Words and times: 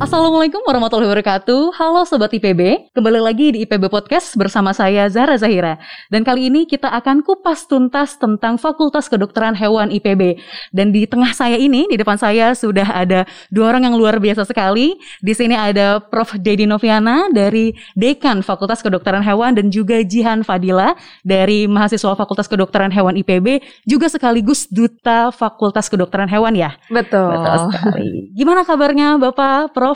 Assalamualaikum 0.00 0.64
warahmatullahi 0.64 1.12
wabarakatuh. 1.12 1.76
Halo 1.76 2.08
Sobat 2.08 2.32
IPB, 2.32 2.88
kembali 2.96 3.20
lagi 3.20 3.52
di 3.52 3.68
IPB 3.68 3.92
Podcast 3.92 4.32
bersama 4.32 4.72
saya 4.72 5.04
Zara 5.12 5.36
Zahira. 5.36 5.76
Dan 6.08 6.24
kali 6.24 6.48
ini 6.48 6.64
kita 6.64 6.88
akan 6.88 7.20
kupas 7.20 7.68
tuntas 7.68 8.16
tentang 8.16 8.56
Fakultas 8.56 9.12
Kedokteran 9.12 9.52
Hewan 9.52 9.92
IPB. 9.92 10.40
Dan 10.72 10.88
di 10.96 11.04
tengah 11.04 11.36
saya 11.36 11.60
ini, 11.60 11.84
di 11.84 12.00
depan 12.00 12.16
saya 12.16 12.56
sudah 12.56 12.88
ada 12.88 13.28
dua 13.52 13.76
orang 13.76 13.92
yang 13.92 14.00
luar 14.00 14.16
biasa 14.16 14.48
sekali. 14.48 14.96
Di 15.20 15.36
sini 15.36 15.52
ada 15.52 16.00
Prof. 16.00 16.32
Dedi 16.40 16.64
Noviana 16.64 17.28
dari 17.28 17.76
Dekan 17.92 18.40
Fakultas 18.40 18.80
Kedokteran 18.80 19.20
Hewan 19.20 19.52
dan 19.52 19.68
juga 19.68 20.00
Jihan 20.00 20.40
Fadila 20.40 20.96
dari 21.28 21.68
mahasiswa 21.68 22.16
Fakultas 22.16 22.48
Kedokteran 22.48 22.88
Hewan 22.88 23.20
IPB, 23.20 23.60
juga 23.84 24.08
sekaligus 24.08 24.64
Duta 24.64 25.28
Fakultas 25.28 25.92
Kedokteran 25.92 26.32
Hewan 26.32 26.56
ya. 26.56 26.72
Betul. 26.88 27.36
Betul 27.36 27.68
sekali. 27.68 28.32
Gimana 28.32 28.64
kabarnya 28.64 29.20
Bapak, 29.20 29.76
Prof, 29.76 29.89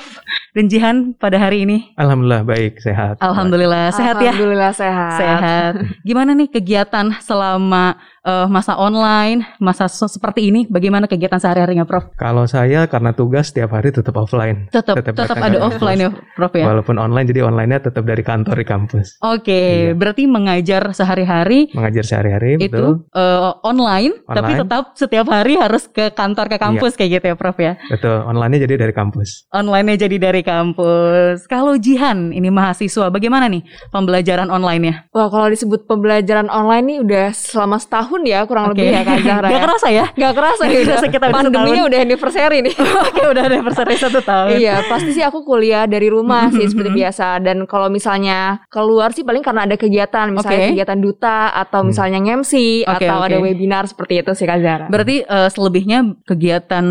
dan 0.50 0.64
Jihan 0.66 0.96
pada 1.14 1.36
hari 1.36 1.62
ini? 1.62 1.92
Alhamdulillah 1.94 2.42
baik, 2.42 2.78
sehat. 2.78 3.18
Alhamdulillah 3.18 3.90
sehat 3.90 4.16
ya. 4.18 4.30
Alhamdulillah 4.30 4.72
sehat. 4.72 5.12
Sehat. 5.14 5.72
Gimana 6.08 6.32
nih 6.32 6.48
kegiatan 6.48 7.10
selama 7.18 7.94
uh, 8.22 8.46
masa 8.46 8.74
online, 8.74 9.42
masa 9.58 9.86
so- 9.86 10.06
seperti 10.06 10.48
ini? 10.48 10.64
Bagaimana 10.64 11.04
kegiatan 11.04 11.36
sehari-harinya, 11.36 11.82
Prof? 11.82 12.14
Kalau 12.14 12.44
saya 12.44 12.86
karena 12.86 13.10
tugas 13.10 13.50
setiap 13.50 13.72
hari 13.72 13.90
tetap 13.90 14.14
offline. 14.14 14.70
Tetap 14.70 14.94
Tetap 14.98 15.14
tetap 15.16 15.36
ada 15.36 15.58
offline 15.60 15.98
ya, 15.98 16.10
Prof 16.32 16.52
ya. 16.52 16.64
Walaupun 16.66 16.96
online 16.96 17.26
jadi 17.26 17.42
online-nya 17.42 17.82
tetap 17.82 18.04
dari 18.04 18.22
kantor 18.22 18.54
di 18.54 18.66
kampus. 18.66 19.06
Oke, 19.20 19.52
Iya. 19.54 19.92
berarti 19.92 20.24
mengajar 20.24 20.92
sehari-hari 20.92 21.68
Mengajar 21.72 22.04
sehari-hari 22.04 22.56
itu 22.56 22.70
betul. 22.70 23.10
uh, 23.12 23.58
online, 23.62 24.22
tapi 24.24 24.54
Online. 24.54 24.60
tetap 24.62 24.84
setiap 24.94 25.26
hari 25.26 25.58
harus 25.58 25.86
ke 25.86 26.10
kantor 26.10 26.46
ke 26.46 26.56
kampus 26.56 26.94
kayak 26.94 27.10
gitu 27.18 27.26
ya, 27.32 27.36
Prof 27.36 27.58
ya. 27.58 27.74
Betul, 27.90 28.22
online-nya 28.22 28.64
jadi 28.64 28.74
dari 28.78 28.94
kampus. 28.94 29.50
Online-nya 29.84 30.08
jadi 30.08 30.16
dari 30.18 30.40
kampus. 30.40 31.44
Kalau 31.44 31.76
Jihan 31.76 32.32
ini 32.32 32.48
mahasiswa, 32.48 33.12
bagaimana 33.12 33.52
nih 33.52 33.60
pembelajaran 33.92 34.48
online-nya? 34.48 35.12
Wah 35.12 35.28
kalau 35.28 35.52
disebut 35.52 35.84
pembelajaran 35.84 36.48
online 36.48 36.84
nih 36.86 36.98
udah 36.98 37.26
selama 37.30 37.76
setahun 37.76 38.24
ya 38.24 38.48
kurang 38.48 38.72
Oke. 38.72 38.80
lebih 38.80 38.88
ya 38.90 39.02
Kak 39.04 39.18
Zahra 39.20 39.44
Gak 39.44 39.52
ya. 39.52 39.60
kerasa 39.62 39.88
ya? 39.92 40.04
Gak 40.10 40.32
kerasa 40.32 40.62
Gak 40.64 40.72
kerasa 40.80 40.96
udah. 40.98 41.12
kita 41.12 41.24
udah 41.26 41.36
Pandeminya 41.36 41.82
udah 41.84 41.98
anniversary 42.00 42.58
nih. 42.64 42.74
Oke 43.04 43.22
udah 43.28 43.42
anniversary 43.44 43.94
satu 43.94 44.20
tahun. 44.20 44.48
iya 44.56 44.74
pasti 44.88 45.10
sih 45.12 45.20
aku 45.20 45.44
kuliah 45.44 45.84
dari 45.84 46.08
rumah 46.08 46.48
sih 46.56 46.64
seperti 46.64 46.90
biasa 46.94 47.44
Dan 47.44 47.68
kalau 47.68 47.92
misalnya 47.92 48.64
keluar 48.66 49.12
sih 49.12 49.20
paling 49.20 49.44
karena 49.44 49.68
ada 49.68 49.76
kegiatan 49.76 50.32
Misalnya 50.32 50.60
Oke. 50.62 50.70
kegiatan 50.72 50.98
duta 50.98 51.52
atau 51.52 51.84
Hmm. 51.84 51.92
misalnya 51.92 52.18
MC 52.32 52.52
Oke, 52.88 53.04
Atau 53.04 53.16
oke. 53.20 53.26
ada 53.28 53.36
webinar 53.38 53.84
seperti 53.84 54.24
itu 54.24 54.32
sih 54.32 54.48
Kak 54.48 54.58
Zahra 54.58 54.86
Berarti 54.88 55.20
eh, 55.20 55.48
selebihnya 55.50 55.98
kegiatan 56.24 56.84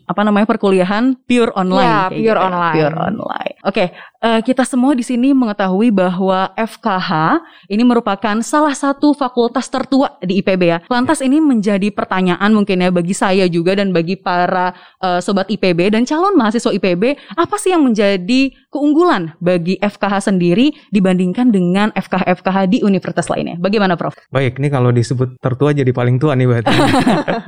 apa 0.00 0.20
namanya 0.24 0.48
perkuliahan 0.48 1.20
pure 1.20 1.52
online. 1.52 1.84
Ya, 1.84 2.00
pure 2.08 2.37
ya. 2.37 2.37
Online. 2.40 2.72
Pure 2.78 2.94
online. 2.98 3.54
Oke, 3.64 3.92
eh, 4.18 4.40
kita 4.42 4.66
semua 4.66 4.94
di 4.94 5.04
sini 5.06 5.30
mengetahui 5.30 5.94
bahwa 5.94 6.50
FKH 6.54 7.40
ini 7.70 7.82
merupakan 7.86 8.36
salah 8.42 8.74
satu 8.74 9.14
fakultas 9.14 9.70
tertua 9.70 10.18
di 10.22 10.42
IPB 10.42 10.62
ya. 10.66 10.78
Lantas 10.90 11.22
ini 11.22 11.38
menjadi 11.38 11.90
pertanyaan 11.94 12.50
mungkin 12.50 12.82
ya 12.82 12.90
bagi 12.90 13.14
saya 13.14 13.46
juga 13.46 13.78
dan 13.78 13.94
bagi 13.94 14.18
para 14.18 14.74
eh, 15.02 15.20
sobat 15.22 15.46
IPB 15.50 15.94
dan 15.94 16.02
calon 16.02 16.34
mahasiswa 16.34 16.74
IPB, 16.74 17.18
apa 17.38 17.56
sih 17.58 17.70
yang 17.74 17.86
menjadi 17.86 18.50
keunggulan 18.68 19.32
bagi 19.40 19.80
FKH 19.80 20.28
sendiri 20.28 20.74
dibandingkan 20.92 21.48
dengan 21.48 21.88
FKH-FKH 21.96 22.58
di 22.68 22.78
universitas 22.84 23.30
lainnya? 23.32 23.56
Bagaimana, 23.56 23.96
Prof? 23.96 24.14
Baik, 24.28 24.60
ini 24.60 24.68
kalau 24.68 24.92
disebut 24.92 25.40
tertua 25.40 25.72
jadi 25.72 25.88
paling 25.94 26.20
tua 26.20 26.36
nih 26.36 26.46
berarti. 26.46 26.74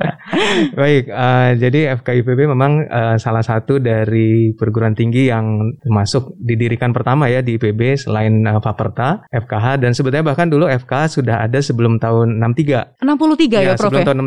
baik, 0.81 1.05
eh, 1.11 1.49
jadi 1.59 1.79
FKIPB 2.01 2.49
memang 2.49 2.81
eh, 2.87 3.15
salah 3.21 3.43
satu 3.45 3.77
dari 3.77 4.55
perguruan 4.55 4.97
tinggi 4.97 5.29
yang 5.29 5.75
termasuk 5.83 6.33
didirikan 6.61 6.93
pertama 6.93 7.25
ya 7.25 7.41
di 7.41 7.57
IPB 7.57 7.97
selain 7.97 8.45
eh, 8.45 8.61
Faperta, 8.61 9.25
FKH 9.27 9.81
dan 9.81 9.91
sebetulnya 9.91 10.21
bahkan 10.23 10.45
dulu 10.45 10.69
FKH 10.69 11.17
sudah 11.17 11.41
ada 11.41 11.57
sebelum 11.57 11.97
tahun 11.97 12.37
63. 12.37 13.01
63 13.01 13.65
ya, 13.65 13.73
Prof 13.73 13.89
sebelum 13.89 14.01
ya? 14.01 14.05
tahun 14.05 14.17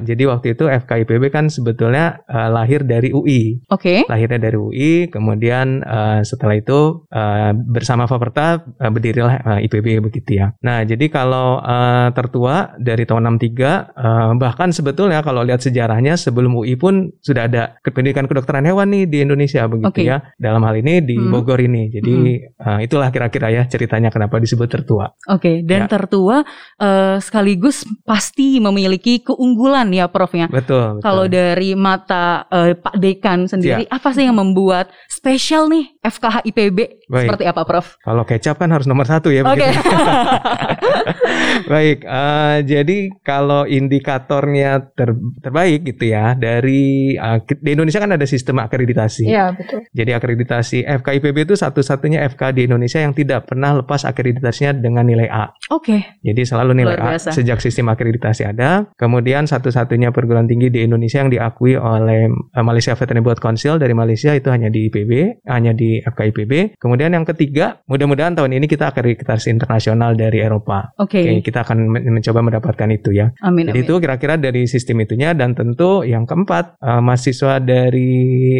63. 0.00 0.08
Jadi 0.08 0.22
waktu 0.24 0.46
itu 0.56 0.64
FKIPB 0.64 1.22
kan 1.28 1.44
sebetulnya 1.46 2.24
eh, 2.24 2.48
lahir 2.48 2.80
dari 2.82 3.12
UI. 3.12 3.60
Oke. 3.68 4.08
Lahirnya 4.08 4.40
dari 4.40 4.56
UI, 4.56 4.92
kemudian 5.12 5.84
eh, 5.84 6.20
setelah 6.24 6.56
itu 6.56 7.04
eh, 7.08 7.52
bersama 7.52 8.08
Faperta 8.08 8.56
eh, 8.64 8.88
berdirilah 8.88 9.34
eh, 9.60 9.66
IPB 9.68 10.00
begitu 10.00 10.40
ya. 10.40 10.56
Nah, 10.62 10.80
jadi 10.82 11.04
kalau 11.06 11.60
eh, 11.60 12.08
tertua 12.16 12.72
dari 12.78 13.04
tahun 13.04 13.36
63 13.36 13.52
eh, 13.92 14.30
bahkan 14.38 14.70
sebetulnya 14.70 15.20
kalau 15.20 15.42
lihat 15.42 15.60
sejarahnya 15.60 16.16
sebelum 16.16 16.54
UI 16.54 16.78
pun 16.78 17.10
sudah 17.20 17.50
ada 17.50 17.76
pendidikan 17.84 18.24
kedokteran 18.24 18.64
hewan 18.64 18.88
nih 18.88 19.04
di 19.04 19.18
Indonesia 19.20 19.66
begitu 19.66 19.90
Oke. 19.90 20.02
ya. 20.06 20.22
Dalam 20.38 20.62
hal 20.62 20.78
ini 20.78 21.02
di 21.02 21.16
Hmm. 21.18 21.30
Bogor 21.30 21.58
ini. 21.58 21.81
Jadi 21.88 22.14
eh, 22.44 22.78
itulah 22.84 23.08
kira-kira 23.08 23.48
ya 23.48 23.64
ceritanya 23.64 24.12
kenapa 24.12 24.36
disebut 24.36 24.68
tertua. 24.68 25.10
Oke, 25.26 25.64
dan 25.64 25.86
Ya. 25.86 25.88
tertua 25.90 26.36
eh, 26.78 27.16
sekaligus 27.18 27.82
pasti 28.04 28.60
memiliki 28.60 29.18
keunggulan 29.18 29.90
ya, 29.90 30.06
Prof 30.06 30.30
ya. 30.30 30.46
Betul. 30.46 30.98
betul. 30.98 31.02
Kalau 31.02 31.24
dari 31.26 31.72
mata 31.72 32.44
eh, 32.46 32.76
Pak 32.76 32.94
Dekan 32.96 33.48
sendiri, 33.48 33.88
apa 33.88 34.12
sih 34.12 34.28
yang 34.28 34.36
membuat 34.36 34.92
spesial 35.08 35.66
nih 35.66 35.96
FKH 35.98 36.46
IPB? 36.46 36.78
Baik. 37.08 37.26
Seperti 37.28 37.44
apa, 37.44 37.62
Prof? 37.64 37.96
Kalau 37.98 38.22
kecap 38.22 38.56
kan 38.56 38.70
harus 38.70 38.86
nomor 38.86 39.04
satu 39.04 39.28
ya. 39.28 39.42
Oke. 39.42 39.58
begitu. 39.58 39.80
Baik, 41.72 41.98
eh, 42.02 42.56
jadi 42.64 42.98
kalau 43.22 43.64
indikatornya 43.64 44.92
ter- 44.92 45.14
terbaik 45.40 45.84
gitu 45.86 46.10
ya 46.10 46.34
dari 46.34 47.14
eh, 47.14 47.38
di 47.60 47.70
Indonesia 47.72 48.00
kan 48.00 48.12
ada 48.12 48.24
sistem 48.24 48.60
akreditasi. 48.60 49.24
Iya 49.28 49.52
betul 49.52 49.84
Jadi 49.92 50.10
akreditasi 50.12 50.78
FKIPB 50.84 51.46
itu 51.46 51.54
satu-satunya 51.72 52.20
FK 52.36 52.52
di 52.52 52.68
Indonesia 52.68 53.00
yang 53.00 53.16
tidak 53.16 53.48
pernah 53.48 53.80
lepas 53.80 54.04
akreditasinya 54.04 54.76
dengan 54.76 55.08
nilai 55.08 55.32
A. 55.32 55.48
Oke. 55.72 56.20
Jadi 56.20 56.44
selalu 56.44 56.76
nilai 56.76 57.00
A 57.00 57.16
sejak 57.16 57.64
sistem 57.64 57.88
akreditasi 57.88 58.44
ada. 58.44 58.92
Kemudian 59.00 59.48
satu-satunya 59.48 60.12
perguruan 60.12 60.44
tinggi 60.44 60.68
di 60.68 60.84
Indonesia 60.84 61.24
yang 61.24 61.32
diakui 61.32 61.80
oleh 61.80 62.28
eh, 62.28 62.64
Malaysia 62.64 62.92
Veterinary 62.92 63.24
Board 63.24 63.40
Council 63.40 63.80
dari 63.80 63.96
Malaysia 63.96 64.36
itu 64.36 64.52
hanya 64.52 64.68
di 64.68 64.92
IPB, 64.92 65.42
hanya 65.48 65.72
di 65.72 66.04
FKIPB. 66.04 66.76
Kemudian 66.76 67.16
yang 67.16 67.24
ketiga, 67.24 67.80
mudah-mudahan 67.88 68.36
tahun 68.36 68.52
ini 68.60 68.68
kita 68.68 68.92
akreditasi 68.92 69.48
internasional 69.48 70.12
dari 70.12 70.44
Eropa. 70.44 70.92
Oke. 71.00 71.24
Oke, 71.24 71.40
kita 71.40 71.64
akan 71.64 71.88
men- 71.88 72.20
mencoba 72.20 72.44
mendapatkan 72.44 72.88
itu 72.92 73.16
ya. 73.16 73.32
Amin. 73.40 73.72
Jadi 73.72 73.80
amin. 73.80 73.88
itu 73.88 73.94
kira-kira 73.96 74.34
dari 74.36 74.68
sistem 74.68 75.00
itunya 75.00 75.32
dan 75.32 75.56
tentu 75.56 76.04
yang 76.04 76.28
keempat 76.28 76.76
eh, 76.76 77.00
mahasiswa 77.00 77.62
dari 77.62 78.12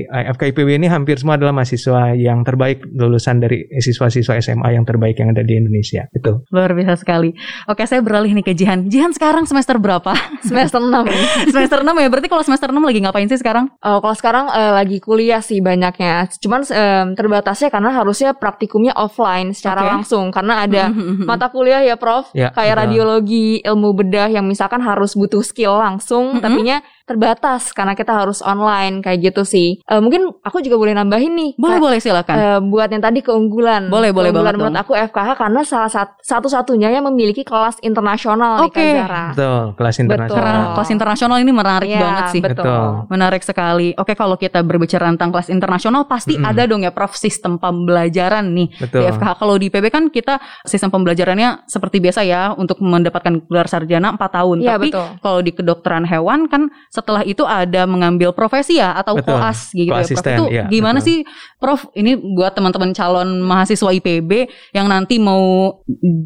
eh, 0.06 0.25
FKIPB 0.33 0.81
ini 0.81 0.87
hampir 0.89 1.21
semua 1.21 1.37
adalah 1.37 1.53
mahasiswa 1.53 2.15
yang 2.17 2.47
terbaik 2.47 2.87
lulusan 3.03 3.43
dari 3.43 3.67
siswa-siswa 3.69 4.39
SMA 4.39 4.69
yang 4.73 4.87
terbaik 4.87 5.19
yang 5.19 5.35
ada 5.35 5.43
di 5.43 5.59
Indonesia. 5.59 6.07
Itu. 6.09 6.47
Luar 6.49 6.71
biasa 6.71 6.95
sekali. 6.97 7.35
Oke, 7.67 7.83
saya 7.85 7.99
beralih 7.99 8.31
nih 8.33 8.45
ke 8.45 8.55
Jihan. 8.55 8.87
Jihan 8.87 9.11
sekarang 9.11 9.43
semester 9.45 9.77
berapa? 9.77 10.15
Semester 10.47 10.79
6 10.79 10.91
nih 11.03 11.23
semester 11.49 11.81
6 11.81 11.89
ya. 11.89 12.09
Berarti 12.09 12.29
kalau 12.29 12.43
semester 12.43 12.69
6 12.69 12.79
lagi 12.79 12.99
ngapain 13.01 13.27
sih 13.27 13.39
sekarang? 13.39 13.71
Oh, 13.81 13.99
kalau 13.99 14.13
sekarang 14.13 14.47
eh, 14.49 14.73
lagi 14.75 14.99
kuliah 14.99 15.39
sih 15.39 15.59
banyaknya. 15.59 16.29
Cuman 16.39 16.63
em, 16.65 17.07
terbatasnya 17.15 17.69
karena 17.69 17.91
harusnya 17.93 18.31
praktikumnya 18.33 18.93
offline 18.95 19.51
secara 19.51 19.83
Oke. 19.83 19.91
langsung 19.91 20.31
karena 20.31 20.63
ada 20.63 20.83
Mhm, 20.91 21.03
mhm. 21.23 21.25
mata 21.25 21.49
kuliah 21.49 21.81
ya 21.81 21.97
Prof. 21.97 22.31
Ya, 22.33 22.51
kayak 22.51 22.75
betul. 22.75 22.83
radiologi, 22.84 23.47
ilmu 23.63 23.91
bedah 23.95 24.29
yang 24.29 24.45
misalkan 24.45 24.83
harus 24.83 25.15
butuh 25.15 25.41
skill 25.41 25.79
langsung 25.79 26.39
Mhm. 26.39 26.43
tapinya 26.43 26.77
terbatas 27.12 27.71
karena 27.71 27.93
kita 27.93 28.12
harus 28.15 28.41
online 28.41 29.00
kayak 29.00 29.21
gitu 29.23 29.43
sih. 29.43 29.78
Eh, 29.83 30.00
mungkin 30.00 30.33
aku 30.39 30.59
juga 30.59 30.75
boleh 30.75 30.93
nambahin 30.93 31.33
nih. 31.33 31.50
Boleh, 31.55 31.77
Kayak, 31.77 31.84
boleh 31.84 31.99
silakan. 32.00 32.34
eh, 32.34 32.61
buat 32.62 32.89
yang 32.89 33.03
tadi 33.03 33.21
keunggulan. 33.21 33.83
Boleh, 33.87 34.11
boleh 34.11 34.31
keunggulan 34.31 34.55
banget 34.55 34.59
menurut 34.59 34.77
aku 34.78 34.92
FKH 34.95 35.28
karena 35.36 35.60
salah 35.63 35.89
sat- 35.89 36.16
satu-satunya 36.22 36.89
yang 36.91 37.04
memiliki 37.04 37.42
kelas 37.42 37.77
internasional 37.81 38.65
Oke. 38.65 38.78
nih 38.78 38.92
Kak 38.95 39.01
Zara. 39.03 39.25
Betul, 39.33 39.63
kelas 39.75 39.92
Betul. 39.92 40.04
internasional. 40.04 40.41
Karena 40.42 40.60
kelas 40.72 40.91
internasional 40.91 41.36
ini 41.39 41.53
menarik 41.53 41.89
Iya, 41.89 42.01
banget 42.01 42.25
sih. 42.31 42.41
Betul. 42.41 42.54
Betul. 42.63 42.84
Menarik 43.09 43.42
sekali. 43.42 43.89
Oke, 43.95 44.13
kalau 44.15 44.36
kita 44.36 44.59
berbicara 44.60 45.04
tentang 45.07 45.31
kelas 45.31 45.48
internasional, 45.48 46.07
pasti 46.07 46.34
Mm-mm. 46.34 46.48
ada 46.48 46.63
dong 46.65 46.81
ya, 46.81 46.91
Prof, 46.91 47.13
sistem 47.13 47.59
pembelajaran 47.59 48.47
nih 48.48 48.69
Betul. 48.78 49.01
di 49.01 49.10
FKH. 49.10 49.31
Kalau 49.36 49.54
di 49.57 49.66
IPB 49.69 49.86
kan 49.89 50.04
kita 50.09 50.34
sistem 50.63 50.89
pembelajarannya 50.89 51.66
seperti 51.66 51.98
biasa 51.98 52.21
ya, 52.22 52.54
untuk 52.54 52.78
mendapatkan 52.78 53.42
gelar 53.45 53.66
sarjana 53.66 54.15
4 54.15 54.31
tahun. 54.33 54.57
Iya, 54.60 54.71
Tapi 54.72 54.89
betul. 54.89 55.07
kalau 55.19 55.41
di 55.41 55.53
kedokteran 55.53 56.04
hewan 56.04 56.47
kan 56.47 56.63
setelah 57.03 57.27
itu 57.27 57.43
ada 57.43 57.83
mengambil 57.84 58.31
profesi 58.31 58.78
ya 58.78 58.95
atau 58.95 59.19
Betul. 59.19 59.34
koas 59.34 59.75
gitu 59.75 59.91
ya 59.91 60.07
Prof. 60.07 60.22
Itu 60.22 60.45
iya, 60.54 60.65
gimana 60.71 61.03
betul. 61.03 61.09
sih 61.10 61.19
Prof? 61.59 61.91
Ini 61.93 62.15
buat 62.15 62.54
teman-teman 62.54 62.95
calon 62.95 63.43
mahasiswa 63.43 63.91
IPB 63.91 64.31
yang 64.71 64.87
nanti 64.87 65.19
mau 65.19 65.75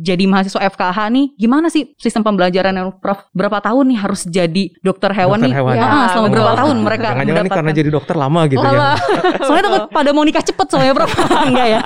jadi 0.04 0.28
mahasiswa 0.28 0.60
FKH 0.60 0.98
nih, 1.08 1.26
gimana 1.36 1.72
sih 1.72 1.96
sistem 1.96 2.20
pembelajaran 2.20 2.76
yang 2.76 2.88
Prof? 3.00 3.24
Berapa 3.32 3.64
tahun 3.64 3.88
nih 3.88 3.98
harus 3.98 4.28
jadi 4.28 4.68
dokter 4.84 5.16
hewan 5.16 5.40
Dokter 5.40 5.48
nih? 5.48 5.56
hewan. 5.56 5.74
Ah, 5.74 5.84
Ya, 5.86 6.08
selama 6.12 6.28
berapa 6.28 6.52
tahun 6.54 6.76
mereka 6.82 7.06
Jangan-jangan 7.16 7.44
nih 7.44 7.52
karena 7.56 7.72
jadi 7.72 7.88
dokter 7.88 8.16
lama 8.16 8.40
gitu 8.44 8.60
ya. 8.60 8.68
Lama. 8.68 8.90
Soalnya 9.46 9.64
takut 9.64 9.82
pada 9.88 10.10
mau 10.12 10.24
nikah 10.26 10.44
cepet 10.44 10.66
soalnya 10.68 10.92
Prof. 10.92 11.12
Enggak 11.48 11.68
ya. 11.70 11.80